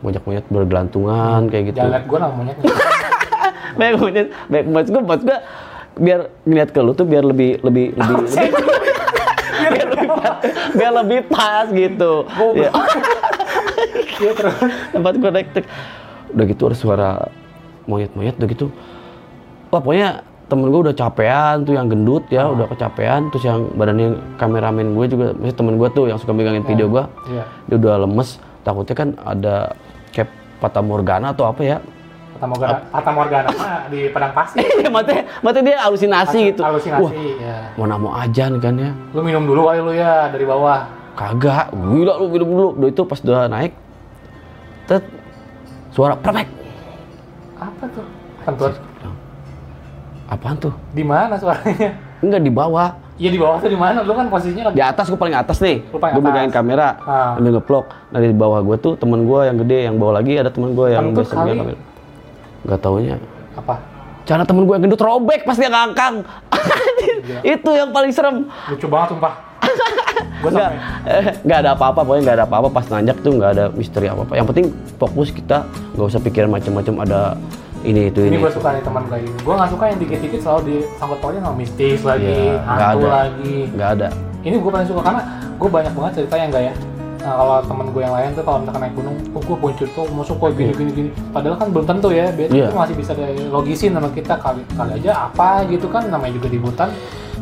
Banyak 0.00 0.22
monyet 0.24 0.44
bergelantungan 0.48 1.40
kayak 1.52 1.64
gitu. 1.72 1.78
Jangan 1.84 1.92
liat 1.92 2.06
gue 2.08 2.18
lah 2.18 2.30
monyetnya. 2.32 2.64
Banyak 3.78 3.96
monyet 4.02 4.26
banyak 4.50 4.66
monyet. 4.66 4.88
Gue 4.90 5.02
buat 5.06 5.20
gue 5.22 5.38
biar 5.98 6.30
ngeliat 6.46 6.70
ke 6.70 6.80
lu 6.82 6.92
tuh 6.94 7.06
biar 7.08 7.24
lebih 7.26 7.58
lebih 7.64 7.96
lebih, 7.96 8.16
lebih 8.26 8.60
biar 9.70 9.86
lebih 9.86 10.08
pas, 10.08 10.36
biar 10.74 10.92
lebih 11.02 11.20
pas 11.28 11.66
gitu. 11.70 12.12
Ya, 12.56 12.70
iya. 14.22 14.32
Terus. 14.34 14.56
Tempat 14.92 15.12
gue 15.18 15.30
naik 15.30 15.48
tuh. 15.54 15.66
udah 16.30 16.46
gitu 16.46 16.62
ada 16.70 16.76
suara 16.78 17.10
monyet-monyet 17.90 18.38
udah 18.38 18.48
gitu. 18.48 18.66
Wah 19.74 19.82
pokoknya 19.82 20.22
temen 20.50 20.66
gue 20.70 20.80
udah 20.90 20.94
capean 20.94 21.62
tuh 21.62 21.74
yang 21.78 21.86
gendut 21.90 22.26
ya 22.30 22.46
udah 22.46 22.70
kecapean. 22.70 23.34
Terus 23.34 23.44
yang 23.50 23.74
badannya 23.74 24.38
kameramen 24.38 24.94
gue 24.94 25.06
juga 25.10 25.26
maksudnya 25.34 25.58
temen 25.58 25.74
gue 25.74 25.88
tuh 25.90 26.04
yang 26.06 26.18
suka 26.22 26.30
megangin 26.30 26.62
video 26.62 26.86
gue 26.86 27.02
iya. 27.34 27.44
dia 27.66 27.76
udah 27.82 28.06
lemes. 28.06 28.38
Takutnya 28.62 28.94
kan 28.94 29.08
ada 29.26 29.74
kayak 30.14 30.30
Fata 30.62 30.80
Morgana 30.84 31.32
atau 31.34 31.48
apa 31.50 31.62
ya 31.64 31.78
Fata 32.40 32.48
Morgana, 32.48 32.78
Fata 32.88 33.10
Morgana 33.12 33.48
mah 33.52 33.84
di 33.92 34.08
padang 34.08 34.32
pasir 34.32 34.64
Iya, 34.80 34.88
matanya 35.44 35.62
dia 35.62 35.76
halusinasi 35.84 36.38
gitu. 36.48 36.64
halusinasi 36.64 37.04
Wah, 37.76 37.84
ya 37.84 37.96
mau 38.00 38.16
ajan 38.16 38.56
kan 38.56 38.72
ya? 38.74 38.96
lu 39.12 39.20
minum 39.20 39.44
dulu 39.44 39.68
kali 39.68 39.84
lu 39.84 39.92
ya 39.92 40.32
dari 40.32 40.48
bawah 40.48 40.88
Kagak, 41.12 41.68
gila 41.76 42.16
lu 42.16 42.32
minum 42.32 42.48
dulu. 42.48 42.68
Udah 42.80 42.88
itu 42.88 43.02
pas 43.04 43.20
udah 43.20 43.44
naik, 43.44 43.76
tet, 44.88 45.04
suara 45.92 46.16
perfect. 46.16 46.48
apa 47.60 47.84
tuh 47.92 48.06
kentut 48.40 48.72
Apaan 50.30 50.56
tuh? 50.56 50.72
di 50.96 51.04
mana 51.04 51.36
suaranya 51.36 51.92
Enggak 52.20 52.40
di 52.40 52.52
bawah, 52.52 52.88
iya 53.16 53.28
di 53.28 53.36
bawah 53.36 53.60
tuh 53.60 53.68
di 53.68 53.76
mana 53.76 54.00
lu 54.00 54.12
kan 54.12 54.28
posisinya 54.28 54.68
lagi 54.70 54.76
di 54.76 54.84
atas 54.84 55.08
gue 55.08 55.16
paling 55.16 55.36
atas 55.36 55.56
nih. 55.58 55.80
Lu 55.88 55.96
paling 55.96 56.14
Gue 56.16 56.22
megangin 56.22 56.52
kamera, 56.52 56.88
Ah. 57.02 57.36
ambil 57.36 57.56
ngevlog. 57.56 57.84
Nah 58.12 58.18
di 58.20 58.30
bawah 58.30 58.60
gue 58.60 58.76
tuh 58.76 58.92
temen 58.94 59.24
gue 59.24 59.40
yang 59.44 59.56
gede, 59.58 59.78
yang 59.88 59.96
bawah 59.96 60.14
lagi 60.16 60.36
ada 60.36 60.48
temen 60.48 60.72
gue 60.72 60.86
yang 60.88 61.10
biasa 61.10 61.32
megang 61.34 61.64
kamera. 61.64 61.89
Gak 62.62 62.78
taunya, 62.78 63.16
apa 63.52 63.80
cara 64.20 64.44
temen 64.44 64.62
gue 64.62 64.72
yang 64.72 64.84
gendut 64.84 65.00
robek 65.00 65.42
pas 65.42 65.56
dia 65.56 65.66
ngangkang. 65.66 66.22
itu 67.46 67.70
yang 67.70 67.90
paling 67.90 68.12
serem. 68.12 68.46
lucu 68.68 68.86
banget 68.86 69.08
sumpah 69.10 69.34
gue 70.40 70.50
Nggak, 70.50 70.70
eh, 71.04 71.24
nggak 71.40 71.58
ada 71.58 71.70
apa-apa, 71.74 72.00
pokoknya 72.00 72.22
nggak 72.22 72.36
ada 72.38 72.46
apa-apa 72.46 72.68
pas 72.70 72.86
nanjak 72.86 73.16
tuh 73.18 73.32
nggak 73.34 73.50
ada 73.50 73.64
misteri 73.70 74.06
apa-apa. 74.06 74.32
Yang 74.34 74.46
penting 74.48 74.66
fokus 74.96 75.28
kita 75.30 75.64
nggak 75.92 76.06
usah 76.06 76.20
pikiran 76.20 76.48
macam-macam 76.48 76.94
ada 77.00 77.20
ini 77.80 78.08
itu 78.08 78.20
ini 78.22 78.36
ini. 78.36 78.38
gue 78.38 78.52
suka 78.52 78.70
nih 78.70 78.84
teman 78.84 79.02
gue 79.04 79.18
ini 79.18 79.30
gue 79.34 79.54
nggak 79.56 79.70
suka 79.72 79.84
yang 79.88 79.98
dikit-dikit 79.98 80.40
selalu 80.40 80.60
disangkut 80.68 81.18
pautnya 81.18 81.40
sama 81.40 81.56
mistis 81.56 82.00
lagi 82.04 82.28
Iya, 82.28 82.60
nggak 82.60 82.76
hantu 82.86 83.00
ada. 83.00 83.08
lagi 83.16 83.56
Nggak 83.72 83.90
ada. 83.90 84.08
ini 84.40 84.54
gue 84.54 84.70
paling 84.70 84.88
suka 84.88 85.00
karena 85.00 85.22
gue 85.50 85.68
banyak 85.70 85.92
banget 85.92 86.12
cerita 86.14 86.34
yang 86.36 86.48
enggak 86.48 86.64
ya 86.64 86.74
nah, 87.20 87.34
kalau 87.34 87.56
temen 87.62 87.86
gue 87.88 88.02
yang 88.02 88.12
lain 88.12 88.28
tuh 88.32 88.42
kalau 88.42 88.58
misalkan 88.58 88.80
naik 88.80 88.94
gunung 88.94 89.16
oh 89.30 89.40
gue 89.40 89.56
punya 89.56 89.74
cerita 89.76 90.00
masuk 90.10 90.36
kok 90.36 90.50
gini 90.54 90.72
gini 90.72 90.90
gini 90.90 91.10
padahal 91.30 91.56
kan 91.56 91.68
belum 91.68 91.84
tentu 91.86 92.08
ya 92.10 92.26
biasanya 92.30 92.64
itu 92.66 92.78
masih 92.78 92.96
bisa 92.96 93.12
logisin 93.48 93.90
sama 93.92 94.08
kita 94.10 94.34
kali 94.36 94.62
kali 94.70 94.92
aja 94.96 95.10
apa 95.26 95.48
gitu 95.66 95.86
kan 95.86 96.02
namanya 96.06 96.32
juga 96.34 96.48
di 96.48 96.58
hutan 96.58 96.88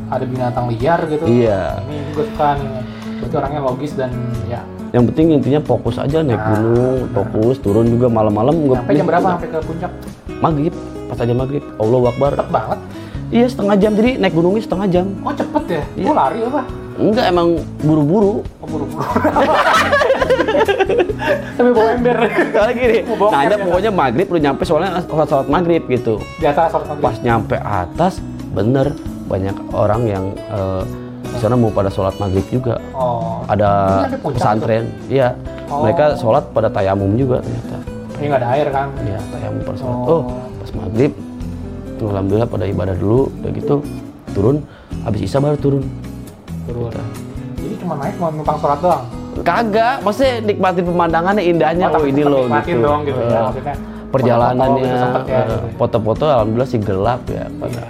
ada 0.08 0.24
binatang 0.24 0.66
liar 0.68 1.00
gitu 1.06 1.24
Iya. 1.24 1.78
ini 1.84 1.96
gue 2.10 2.24
suka 2.26 2.48
nih 2.54 2.70
berarti 3.18 3.34
orangnya 3.36 3.60
logis 3.62 3.92
dan 3.92 4.10
ya 4.46 4.60
yang 4.88 5.04
penting 5.04 5.36
intinya 5.36 5.60
fokus 5.60 5.96
aja 5.96 6.22
naik 6.22 6.40
gunung 6.40 7.12
fokus 7.12 7.56
turun 7.58 7.86
juga 7.86 8.08
malam-malam 8.08 8.54
nggak- 8.58 8.80
Sampai 8.80 8.94
jam 8.94 9.06
berapa 9.06 9.28
sampai 9.30 9.48
ke 9.48 9.58
puncak? 9.60 9.90
maghrib 10.38 10.74
pas 11.06 11.18
aja 11.18 11.34
maghrib 11.34 11.64
Allah 11.76 11.98
Akbar 12.06 12.30
Cepet 12.32 12.48
banget. 12.48 12.78
iya 13.28 13.44
setengah 13.44 13.76
jam 13.76 13.92
jadi 13.92 14.10
naik 14.16 14.32
gunungnya 14.32 14.62
setengah 14.62 14.86
jam 14.88 15.06
Oh 15.20 15.30
cepet 15.30 15.64
ya? 15.68 15.82
Iya. 15.92 16.04
Gue 16.04 16.14
lari 16.16 16.38
apa? 16.42 16.62
Enggak 16.98 17.30
emang 17.30 17.62
buru-buru 17.86 18.42
Oh 18.58 18.66
buru-buru. 18.66 19.02
Sampai 21.56 21.72
bawa 21.74 21.90
ember. 21.94 22.18
Soalnya 22.54 22.74
gini, 22.74 22.98
nah 23.06 23.40
ada 23.42 23.54
ya, 23.54 23.62
pokoknya 23.62 23.90
maghrib 23.90 24.26
udah 24.30 24.42
nyampe 24.42 24.62
soalnya 24.66 24.90
sholat 25.06 25.28
sholat 25.30 25.46
maghrib 25.50 25.82
gitu. 25.90 26.14
Di 26.38 26.46
atas 26.46 26.70
sholat 26.70 26.86
maghrib. 26.90 27.04
Pas 27.06 27.16
nyampe 27.22 27.56
atas, 27.58 28.14
bener 28.54 28.86
banyak 29.28 29.56
orang 29.74 30.02
yang 30.08 30.24
eh, 30.34 30.82
di 31.28 31.38
sana 31.38 31.54
mau 31.54 31.70
pada 31.70 31.90
sholat 31.92 32.14
maghrib 32.16 32.46
juga. 32.50 32.80
Oh. 32.94 33.44
Ada 33.46 34.04
pesantren, 34.22 34.90
iya. 35.10 35.34
Oh. 35.68 35.84
Mereka 35.84 36.16
sholat 36.18 36.48
pada 36.50 36.72
tayamum 36.72 37.14
juga 37.14 37.44
ternyata. 37.44 37.76
Ini 38.18 38.24
nggak 38.26 38.40
ada 38.42 38.48
air 38.58 38.66
kan? 38.74 38.86
Iya, 39.04 39.18
tayamum 39.30 39.60
pada 39.62 39.78
sholat. 39.78 39.98
Oh. 40.02 40.10
Oh, 40.10 40.22
pas 40.58 40.70
maghrib, 40.74 41.12
alhamdulillah 42.00 42.48
pada 42.48 42.64
ibadah 42.66 42.94
dulu, 42.96 43.30
udah 43.42 43.50
gitu 43.54 43.76
turun. 44.32 44.56
Habis 45.04 45.20
isya 45.28 45.38
baru 45.38 45.58
turun. 45.60 45.84
Turun. 46.68 46.92
Jadi 47.56 47.74
cuma 47.80 47.94
naik 47.96 48.14
mau 48.16 48.28
numpang 48.28 48.58
sholat 48.58 48.78
doang. 48.78 49.04
Kagak, 49.38 50.02
maksudnya 50.02 50.34
nikmatin 50.42 50.84
pemandangannya 50.84 51.42
indahnya. 51.42 51.86
Oh, 51.88 51.94
tapi 51.94 52.06
ini 52.10 52.22
loh 52.22 52.44
nikmatin 52.44 52.74
gitu. 52.74 52.84
dong 52.84 53.00
gitu 53.02 53.20
ya 53.20 53.30
Eh, 53.30 53.42
maksudnya. 53.42 53.74
perjalanannya 54.08 54.82
foto-foto 54.82 55.18
gitu 55.18 55.30
ya, 55.30 55.38
eh, 55.38 55.44
gitu 55.44 55.54
ya. 55.54 55.76
foto-foto 55.76 56.24
alhamdulillah 56.26 56.68
sih 56.68 56.80
gelap 56.80 57.22
ya 57.28 57.44
pada 57.54 57.70
Iya. 57.70 57.84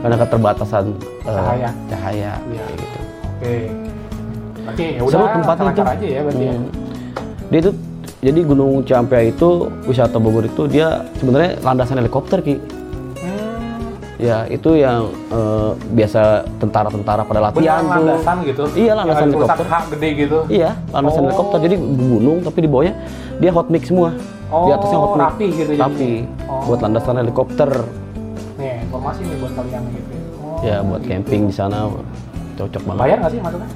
karena 0.00 0.16
keterbatasan 0.18 0.84
eh, 0.90 1.24
Cahaya. 1.24 1.70
cahaya 1.86 2.32
Iya. 2.44 2.62
kayak 2.62 2.76
gitu 2.76 2.98
Oke. 3.32 3.54
Berarti 4.62 4.82
ya 4.84 4.98
seru 5.00 5.06
udah 5.08 5.30
tempatnya 5.32 5.64
itu 5.68 5.82
aja 5.82 6.06
ya 6.08 6.20
berarti 6.20 6.44
ya. 6.44 6.52
Hmm. 6.52 6.68
dia 7.48 7.58
itu 7.58 7.70
jadi 8.22 8.40
Gunung 8.44 8.72
Ciampea 8.82 9.22
itu 9.24 9.48
wisata 9.82 10.16
Bogor 10.16 10.44
itu 10.44 10.62
dia 10.66 10.86
sebenarnya 11.16 11.58
landasan 11.60 11.98
helikopter 11.98 12.38
ki. 12.38 12.54
Ya 14.22 14.46
itu 14.46 14.70
yang 14.72 15.02
eh, 15.28 15.70
biasa 15.90 16.20
tentara-tentara 16.56 17.22
pada 17.22 17.40
latihan 17.42 17.82
tuh 17.82 18.06
landasan 18.06 18.36
gitu. 18.44 18.62
Iya, 18.72 18.92
landasan 18.94 19.26
helikopter. 19.28 19.66
H 19.66 19.74
gede 19.90 20.08
gitu. 20.16 20.38
iya 20.48 20.70
landasan 20.88 21.18
Oh. 21.18 21.26
helikopter 21.26 21.58
jadi 21.60 21.76
gunung 21.76 22.38
tapi 22.40 22.58
di 22.60 22.68
bawahnya 22.68 22.94
dia 23.36 23.50
hot 23.50 23.66
mix 23.66 23.82
semua 23.84 24.14
di 24.46 24.70
atasnya 24.70 24.96
hot 24.96 25.08
Oh, 25.08 25.12
mix 25.12 25.24
rapi 25.26 25.46
gitu 25.52 25.70
rapi 25.74 26.10
Oh. 26.44 26.62
buat 26.64 26.78
landasan 26.80 27.14
helikopter 27.18 27.70
Nih, 28.54 28.78
informasi 28.80 29.20
nih 29.22 29.36
buat 29.36 29.52
kalian 29.52 29.82
gitu. 29.90 30.08
ya. 30.08 30.20
Oh, 30.38 30.58
ya 30.62 30.76
buat 30.80 31.02
gitu. 31.02 31.10
camping 31.10 31.42
di 31.44 31.54
sana 31.56 31.78
cocok 32.54 32.82
banget 32.84 33.00
Bayar 33.02 33.16
nggak 33.18 33.32
sih 33.32 33.40
maksudnya? 33.42 33.68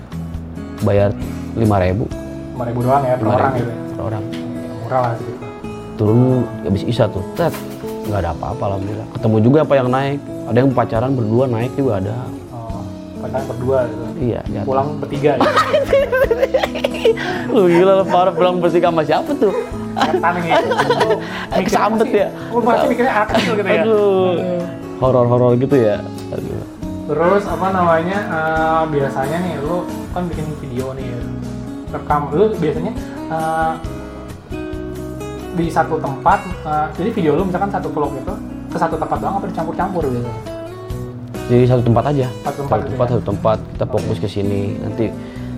bayar 0.79 1.11
lima 1.55 1.77
ribu 1.81 2.05
Lima 2.53 2.65
ribu 2.65 2.81
doang 2.81 3.03
ya 3.03 3.15
per 3.17 3.27
orang 3.27 3.53
gitu 3.53 3.67
ya. 3.67 3.79
per 3.91 4.03
orang 4.05 4.23
Murah 4.79 5.01
lah 5.03 5.13
gitu. 5.17 5.33
turun 5.97 6.45
habis 6.63 6.83
isya 6.85 7.05
tuh 7.07 7.25
tet 7.35 7.51
nggak 8.07 8.21
ada 8.21 8.31
apa-apa 8.33 8.63
alhamdulillah 8.67 9.09
ketemu 9.13 9.37
juga 9.41 9.59
apa 9.61 9.75
yang 9.75 9.89
naik 9.89 10.19
ada 10.47 10.57
yang 10.57 10.71
pacaran 10.71 11.13
berdua 11.13 11.45
naik 11.47 11.73
juga 11.75 11.93
ada 11.99 12.17
Oh, 12.49 12.81
pacaran 13.21 13.45
berdua 13.47 13.79
gitu. 13.85 14.05
iya 14.23 14.41
di 14.43 14.55
atas. 14.55 14.67
Pulang 14.67 14.89
bertiga 14.97 15.31
gitu. 15.35 15.51
lu 17.49 17.63
gila 17.67 17.93
lu 17.95 18.05
parah 18.07 18.33
pulang 18.33 18.57
bertiga 18.59 18.89
sama 18.89 19.03
siapa 19.03 19.31
tuh 19.33 19.53
Setan 19.97 20.35
gitu. 20.39 20.69
Kesambet 21.67 22.11
ya? 22.11 22.29
Oh, 22.53 22.61
masih 22.61 22.87
mikirnya 22.87 23.15
akil 23.19 23.53
gitu 23.55 23.65
ya. 23.65 23.83
aduh 23.83 24.33
horor-horor 24.97 25.53
gitu 25.57 25.77
ya 25.77 25.97
aduh. 26.31 26.63
Terus 27.07 27.43
apa 27.47 27.67
namanya 27.71 28.19
eh, 28.19 28.83
biasanya 28.89 29.37
nih 29.41 29.55
lu 29.61 29.83
kan 30.11 30.27
bikin 30.27 30.47
video 30.59 30.91
nih 30.93 31.07
rekam 31.89 32.23
lu 32.31 32.51
biasanya 32.53 32.93
eh, 33.27 33.73
di 35.57 35.67
satu 35.73 35.97
tempat 35.97 36.45
eh, 36.45 36.87
jadi 37.01 37.09
video 37.11 37.33
lu 37.41 37.49
misalkan 37.49 37.73
satu 37.73 37.89
vlog 37.89 38.13
itu 38.13 38.35
ke 38.69 38.77
satu 38.77 39.01
tempat 39.01 39.17
doang 39.25 39.41
apa 39.41 39.47
dicampur-campur 39.49 40.05
gitu? 40.13 40.31
Jadi 41.47 41.65
satu 41.65 41.83
tempat 41.87 42.05
aja. 42.13 42.27
Satu 42.45 42.59
tempat 42.67 42.77
satu 42.77 42.85
gitu 42.85 42.93
tempat 42.93 43.07
ya? 43.07 43.13
satu 43.17 43.25
tempat 43.25 43.59
kita 43.73 43.87
fokus 43.89 44.17
ke 44.21 44.29
sini. 44.29 44.63
Nanti 44.77 45.05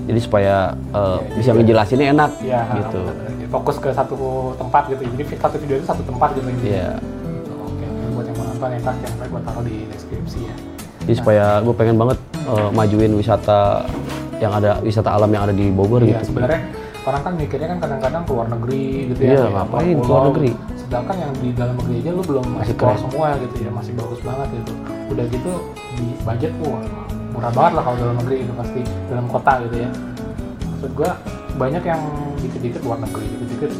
jadi 0.06 0.20
supaya 0.22 0.54
eh, 0.94 1.18
bisa 1.34 1.50
ngejelasinnya 1.52 2.06
enak 2.14 2.30
ya 2.46 2.62
gitu. 2.78 3.02
fokus 3.50 3.76
ke 3.82 3.90
satu 3.90 4.54
tempat 4.54 4.82
gitu. 4.94 5.02
Jadi 5.02 5.22
satu 5.34 5.56
video 5.58 5.74
itu 5.82 5.86
satu 5.88 6.02
tempat 6.06 6.28
gitu. 6.38 6.48
Iya. 6.62 6.94
Oke 7.66 7.86
buat 8.14 8.24
yang 8.30 8.36
mau 8.38 8.44
nonton 8.46 8.68
ya 8.70 8.78
yang 8.78 9.14
baik 9.18 9.30
buat 9.34 9.44
taruh 9.44 9.64
di 9.66 9.76
deskripsi 9.90 10.38
ya. 10.46 10.54
Jadi 11.08 11.14
supaya 11.16 11.46
gue 11.64 11.74
pengen 11.74 11.96
banget 11.98 12.18
eh, 12.46 12.70
majuin 12.70 13.12
wisata 13.18 13.88
yang 14.38 14.54
ada 14.54 14.78
wisata 14.84 15.10
alam 15.10 15.30
yang 15.34 15.50
ada 15.50 15.54
di 15.56 15.66
Bogor 15.74 16.06
Iya, 16.06 16.22
gitu. 16.22 16.30
sebenarnya 16.30 16.62
orang 17.08 17.22
kan 17.22 17.32
mikirnya 17.34 17.68
kan 17.68 17.78
kadang-kadang 17.80 18.22
ke 18.22 18.30
luar 18.30 18.48
negeri 18.48 18.82
gitu 19.08 19.20
Iya, 19.22 19.34
ya. 19.34 19.46
ngapain 19.50 19.96
ke 19.96 20.06
luar 20.06 20.22
negeri? 20.28 20.50
Sedangkan 20.76 21.16
yang 21.16 21.32
di 21.34 21.48
dalam 21.52 21.74
negeri 21.74 21.94
aja 21.98 22.10
lu 22.10 22.22
belum 22.22 22.46
Masih 22.54 22.74
keren. 22.74 22.98
semua 22.98 23.26
gitu 23.38 23.56
ya, 23.58 23.70
masih 23.70 23.92
bagus 23.94 24.20
banget 24.20 24.48
gitu. 24.54 24.72
Udah 25.08 25.24
gitu 25.26 25.52
di 25.94 26.06
budget 26.18 26.52
wah 26.60 26.82
murah 27.28 27.52
banget 27.52 27.72
lah 27.72 27.82
kalau 27.82 27.96
dalam 27.98 28.16
negeri 28.18 28.36
itu 28.40 28.52
pasti 28.52 28.80
dalam 29.06 29.26
kota 29.26 29.52
gitu 29.64 29.76
ya. 29.78 29.90
Maksud 30.68 30.90
gua 30.92 31.10
banyak 31.54 31.82
yang 31.82 32.02
dikit-dikit 32.38 32.80
luar 32.82 32.98
negeri, 33.00 33.26
dikit-dikit 33.26 33.72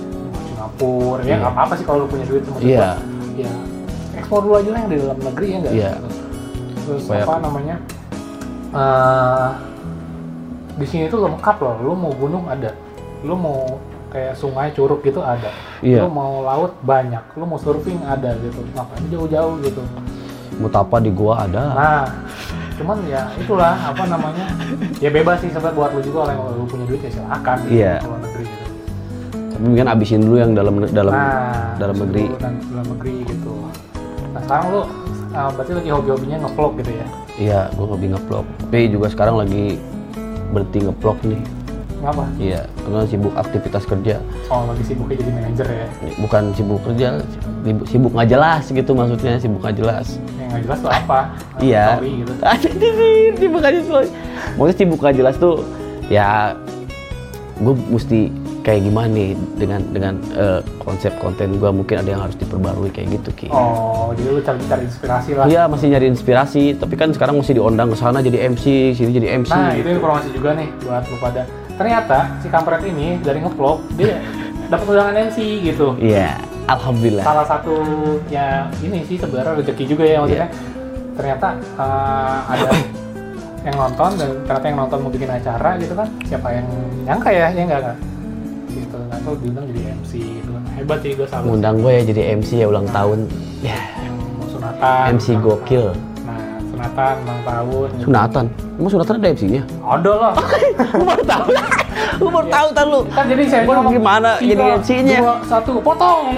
Singapura. 0.45 1.21
Ya 1.21 1.27
Iya. 1.27 1.37
nggak 1.38 1.53
apa-apa 1.53 1.73
sih 1.75 1.85
kalau 1.85 1.99
lu 2.03 2.09
punya 2.09 2.25
duit 2.25 2.43
maksud 2.43 2.64
Iya. 2.64 2.79
gua. 2.79 2.93
Ya 3.37 3.53
ekspor 4.17 4.41
dulu 4.43 4.55
aja 4.57 4.69
lah 4.69 4.79
yang 4.81 4.91
di 4.91 4.99
dalam 4.99 5.19
negeri 5.23 5.47
ya 5.47 5.57
enggak? 5.57 5.73
Iya. 5.73 5.93
Terus 6.83 7.01
Supaya- 7.03 7.23
apa 7.23 7.35
namanya? 7.41 7.77
eh 8.71 9.49
di 10.75 10.87
sini 10.87 11.05
tuh 11.07 11.21
lengkap 11.21 11.57
loh. 11.59 11.75
Lu 11.81 11.93
mau 11.95 12.12
gunung 12.12 12.47
ada, 12.47 12.71
lu 13.23 13.35
mau 13.35 13.79
kayak 14.09 14.35
sungai 14.35 14.73
curug 14.73 15.03
gitu 15.03 15.21
ada, 15.21 15.53
Iya. 15.85 16.07
lu 16.07 16.11
mau 16.11 16.41
laut 16.41 16.73
banyak, 16.81 17.21
lu 17.37 17.45
mau 17.45 17.61
surfing 17.61 18.01
ada 18.03 18.33
gitu. 18.41 18.65
Ngapain 18.73 19.05
jauh-jauh 19.11 19.61
gitu. 19.61 19.83
Mutapa 20.59 20.99
di 20.99 21.13
gua 21.13 21.47
ada 21.47 21.63
Nah, 21.71 22.03
cuman 22.75 22.99
ya 23.07 23.31
itulah 23.37 23.79
apa 23.79 24.03
namanya 24.07 24.47
ya 24.99 25.07
bebas 25.07 25.39
sih 25.39 25.51
sebenarnya 25.51 25.77
buat 25.77 25.91
lu 25.95 26.01
juga 26.03 26.31
kalau 26.31 26.51
lu 26.57 26.65
punya 26.67 26.85
duit 26.87 26.99
ya 26.99 27.11
silakan 27.13 27.57
gitu, 27.63 27.75
Iya. 27.79 27.95
luar 28.03 28.19
negeri 28.23 28.43
gitu. 28.43 28.65
tapi 29.55 29.65
mungkin 29.67 29.87
abisin 29.87 30.21
dulu 30.23 30.37
yang 30.39 30.53
dalam 30.55 30.75
dalam 30.89 31.15
nah, 31.15 31.75
dalam 31.79 31.97
negeri 31.99 32.25
dan 32.39 32.55
dalam 32.71 32.87
negeri 32.91 33.15
gitu. 33.27 33.55
Nah 34.35 34.41
sekarang 34.43 34.67
lu 34.71 34.81
uh, 34.81 35.51
berarti 35.53 35.73
lagi 35.75 35.91
hobi-hobinya 35.91 36.37
ngevlog 36.43 36.73
gitu 36.79 36.91
ya? 36.95 37.07
iya 37.39 37.61
gua 37.75 37.87
hobi 37.95 38.07
ngevlog 38.11 38.47
tapi 38.59 38.81
juga 38.91 39.07
sekarang 39.11 39.37
lagi 39.39 39.65
berhenti 40.51 40.79
ngevlog 40.83 41.19
nih 41.23 41.41
Ngapa? 41.99 42.25
iya 42.39 42.63
karena 42.79 43.03
sibuk 43.05 43.35
aktivitas 43.35 43.83
kerja 43.83 44.17
Oh 44.49 44.63
lagi 44.65 44.83
sibuknya 44.83 45.17
jadi 45.19 45.33
manajer 45.35 45.67
ya? 45.67 45.87
bukan 46.17 46.43
sibuk 46.55 46.79
kerja 46.83 47.09
sibuk, 47.61 47.85
sibuk 47.87 48.13
nggak 48.15 48.29
jelas 48.31 48.65
gitu 48.67 48.91
maksudnya 48.95 49.35
sibuk 49.37 49.61
nggak 49.61 49.77
jelas 49.77 50.07
Yang 50.33 50.49
nggak 50.49 50.63
jelas 50.63 50.79
tuh 50.79 50.91
apa? 50.93 51.19
iya 51.59 51.87
Story 51.93 52.11
gitu. 52.17 52.33
sibuk 53.41 53.59
nggak 53.59 53.75
jelas 53.77 54.09
maksudnya 54.55 54.77
sibuk 54.77 54.99
nggak 54.99 55.17
jelas 55.17 55.35
tuh 55.37 55.57
ya 56.07 56.55
gue 57.59 57.75
mesti 57.91 58.31
kayak 58.61 58.85
gimana 58.85 59.09
nih 59.09 59.29
dengan 59.57 59.81
dengan 59.91 60.15
eh, 60.33 60.61
konsep 60.79 61.11
konten 61.19 61.57
gue 61.57 61.71
mungkin 61.73 61.99
ada 61.99 62.11
yang 62.11 62.23
harus 62.23 62.37
diperbarui 62.37 62.89
kayak 62.89 63.17
gitu 63.17 63.31
ki 63.35 63.47
Oh, 63.49 64.13
jadi 64.13 64.29
lu 64.29 64.41
cari 64.41 64.61
cari 64.63 64.85
inspirasi 64.85 65.31
lah. 65.33 65.45
Iya 65.45 65.63
masih 65.67 65.89
nyari 65.89 66.07
inspirasi, 66.07 66.77
tapi 66.77 66.95
kan 66.95 67.09
sekarang 67.11 67.35
mesti 67.35 67.57
diondang 67.57 67.89
ke 67.89 67.97
sana 67.97 68.21
jadi 68.21 68.45
MC, 68.47 68.65
sini 68.93 69.11
jadi 69.11 69.41
MC. 69.41 69.51
Nah, 69.51 69.73
itu 69.73 69.89
informasi 69.91 70.29
juga 70.31 70.53
nih 70.53 70.69
buat 70.81 71.01
lu 71.03 71.17
pada. 71.17 71.43
Ternyata 71.79 72.19
si 72.43 72.51
kampret 72.51 72.83
ini 72.83 73.23
dari 73.23 73.38
ngevlog 73.38 73.79
dia 73.95 74.19
dapat 74.67 74.85
undangan 74.85 75.14
MC 75.31 75.38
gitu. 75.62 75.95
Iya, 75.97 76.35
alhamdulillah. 76.67 77.23
Salah 77.23 77.47
satu 77.47 77.75
ya 78.29 78.67
ini 78.83 79.07
sih 79.07 79.17
sebenarnya 79.17 79.62
rezeki 79.62 79.85
juga 79.87 80.05
ya 80.05 80.19
maksudnya. 80.21 80.49
Ternyata 81.14 81.49
eh, 81.57 82.37
ada 82.51 82.69
yang 83.67 83.77
nonton 83.79 84.11
dan 84.19 84.31
ternyata 84.45 84.67
yang 84.67 84.79
nonton 84.83 84.99
mau 85.07 85.11
bikin 85.14 85.31
acara 85.31 85.71
gitu 85.79 85.95
kan. 85.95 86.09
Siapa 86.27 86.49
yang 86.51 86.67
nyangka 87.07 87.31
ya? 87.31 87.47
Ya 87.55 87.62
enggak 87.62 87.83
kan? 87.87 87.97
Gitu. 88.69 88.99
Nah, 89.09 89.17
itu 89.17 89.31
diundang 89.41 89.64
jadi 89.71 89.81
MC 90.03 90.12
gitu 90.19 90.51
kan. 90.51 90.62
Hebat 90.75 90.99
sih 91.01 91.11
gue 91.14 91.27
salut. 91.31 91.47
Ngundang 91.47 91.77
gue 91.79 91.93
ya 91.95 92.03
jadi 92.05 92.23
MC 92.37 92.51
ya 92.59 92.67
ulang 92.67 92.87
tahun. 92.91 93.19
Ya, 93.59 93.79
Yang 94.03 94.14
mau 94.38 94.47
sunatan. 94.51 95.07
MC 95.14 95.27
gokil. 95.38 95.87
tahun. 95.95 96.08
Sunatan 96.79 97.14
ulang 97.21 97.43
tahun. 97.43 97.88
gitu. 97.91 98.05
Sunatan. 98.07 98.45
Emang 98.79 98.91
sunatan 98.93 99.14
ada 99.17 99.29
MC-nya? 99.29 99.62
Ada 99.83 100.12
lah. 100.14 100.33
Gue 100.95 101.05
baru 101.05 101.25
tahu. 101.25 101.47
Gue 102.14 102.31
baru 102.31 102.49
tahu 102.49 102.69
tar 102.73 102.87
lu. 102.87 103.01
kan 103.09 103.25
jadi 103.27 103.43
saya 103.45 103.62
ngomong, 103.64 103.91
gimana 103.93 104.31
jadi 104.38 104.64
MC-nya? 104.79 105.19
dua, 105.19 105.35
satu 105.45 105.71
potong 105.81 106.31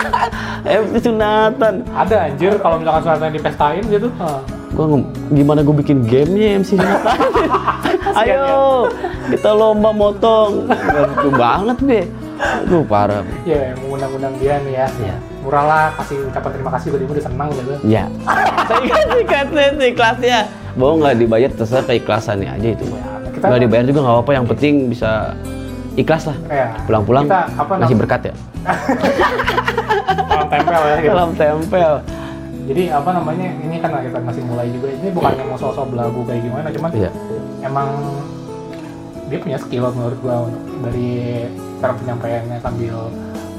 MC 0.80 0.94
sunatan. 1.02 1.74
ada 1.86 2.16
anjir 2.22 2.52
kalau 2.56 2.76
misalkan 2.76 3.02
sunatan 3.02 3.28
dipestain 3.30 3.82
gitu 3.86 4.08
Hah. 4.16 4.40
Gue 4.70 5.00
gimana 5.30 5.60
gue 5.60 5.76
bikin 5.76 6.02
gamenya 6.02 6.48
MC 6.58 6.76
sunatan? 6.76 7.16
Ayo, 8.20 8.88
kita 9.28 9.50
lomba 9.50 9.92
motong. 9.92 10.64
Lucu 10.68 11.28
banget 11.30 11.76
be. 11.80 12.00
Lu 12.64 12.80
parah. 12.82 13.20
ya 13.44 13.72
yang 13.72 13.78
mengundang-undang 13.82 14.34
dia 14.38 14.56
nih 14.62 14.72
ya 14.74 14.86
Iya. 14.98 15.16
Murah 15.48 15.64
lah 15.64 15.84
kasih 15.96 16.28
ucapan 16.28 16.50
terima 16.52 16.70
kasih 16.76 16.86
gue 16.92 17.08
udah 17.08 17.24
senang 17.24 17.48
gitu 17.56 17.72
Ya. 17.88 18.04
Saya 18.68 18.84
kasih 18.84 19.24
kasih 19.24 19.68
sih 19.80 19.90
kelasnya. 19.96 20.38
Mau 20.76 21.00
nggak 21.00 21.16
dibayar 21.16 21.48
terserah 21.48 21.88
keikhlasannya 21.88 22.52
aja 22.52 22.68
itu. 22.76 22.84
ya, 22.84 23.00
kita 23.32 23.44
Nggak 23.48 23.60
dibayar 23.64 23.84
juga 23.88 23.98
nggak 24.04 24.14
apa-apa. 24.20 24.32
Yang 24.36 24.46
penting 24.52 24.74
bisa 24.92 25.10
ikhlas 25.98 26.30
lah 26.30 26.36
ya 26.46 26.66
pulang-pulang 26.86 27.26
kita 27.26 27.42
apa 27.58 27.72
ngasih 27.82 27.96
berkat 27.98 28.20
ya 28.30 28.34
salam 30.30 30.46
tempel 30.46 30.82
ya 30.86 30.96
gitu. 31.02 31.10
salam 31.10 31.30
tempel 31.34 31.92
jadi 32.70 32.82
apa 32.94 33.10
namanya 33.18 33.46
ini 33.66 33.76
kan 33.82 33.90
kita 33.98 34.18
masih 34.22 34.42
mulai 34.46 34.70
juga 34.70 34.88
ini 34.94 35.08
bukannya 35.10 35.44
mau 35.50 35.58
sosok 35.58 35.90
belagu 35.90 36.22
kayak 36.22 36.42
gimana 36.46 36.68
cuman 36.70 36.90
iya 36.94 37.10
emang 37.66 37.88
dia 39.28 39.38
punya 39.42 39.58
skill 39.58 39.90
menurut 39.90 40.18
gua 40.22 40.46
untuk 40.46 40.62
dari 40.86 41.10
cara 41.82 41.92
penyampaiannya 41.98 42.56
sambil 42.62 42.96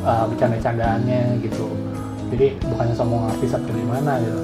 uh, 0.03 0.25
bercanda-candaannya 0.29 1.41
gitu. 1.43 1.65
Jadi 2.29 2.61
bukannya 2.61 2.95
sombong 2.95 3.25
artis 3.29 3.51
atau 3.57 3.73
gimana 3.73 4.21
gitu. 4.21 4.39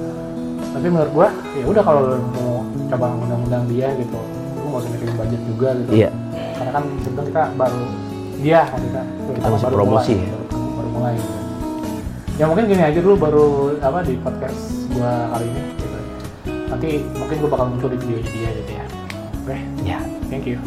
Tapi 0.74 0.86
menurut 0.90 1.12
gua 1.14 1.28
ya 1.54 1.64
udah 1.64 1.82
kalau 1.84 2.02
mau 2.34 2.66
coba 2.90 3.06
undang-undang 3.16 3.64
dia 3.70 3.88
gitu 3.96 4.18
lu 4.56 4.66
nggak 4.74 4.82
usah 4.82 4.90
mikirin 4.92 5.14
budget 5.16 5.42
juga 5.46 5.68
gitu. 5.78 5.90
Iya. 6.02 6.10
Karena 6.58 6.70
kan 6.74 6.84
sebetulnya 7.00 7.28
kita 7.30 7.44
baru 7.54 7.80
dia 8.36 8.60
kita 8.68 9.02
Kita 9.36 9.48
masih 9.48 9.66
promosi. 9.72 10.12
mulai, 10.12 10.28
baru, 10.28 10.60
baru 10.76 10.88
mulai 10.92 11.14
gitu. 11.16 11.34
ya 12.36 12.44
mungkin 12.44 12.64
gini 12.68 12.82
aja 12.84 12.98
dulu 13.00 13.16
baru 13.16 13.46
apa 13.80 13.98
di 14.04 14.14
podcast 14.20 14.60
gua 14.92 15.12
kali 15.32 15.46
ini 15.48 15.62
gitu. 15.78 15.98
Nanti 16.66 16.90
mungkin 17.16 17.36
gua 17.40 17.50
bakal 17.54 17.66
muncul 17.72 17.88
di 17.94 17.98
video 18.02 18.18
dia 18.20 18.50
gitu 18.52 18.72
ya. 18.74 18.84
Oke? 19.46 19.56
Ya. 19.86 19.98
Thank 20.26 20.50
you 20.50 20.58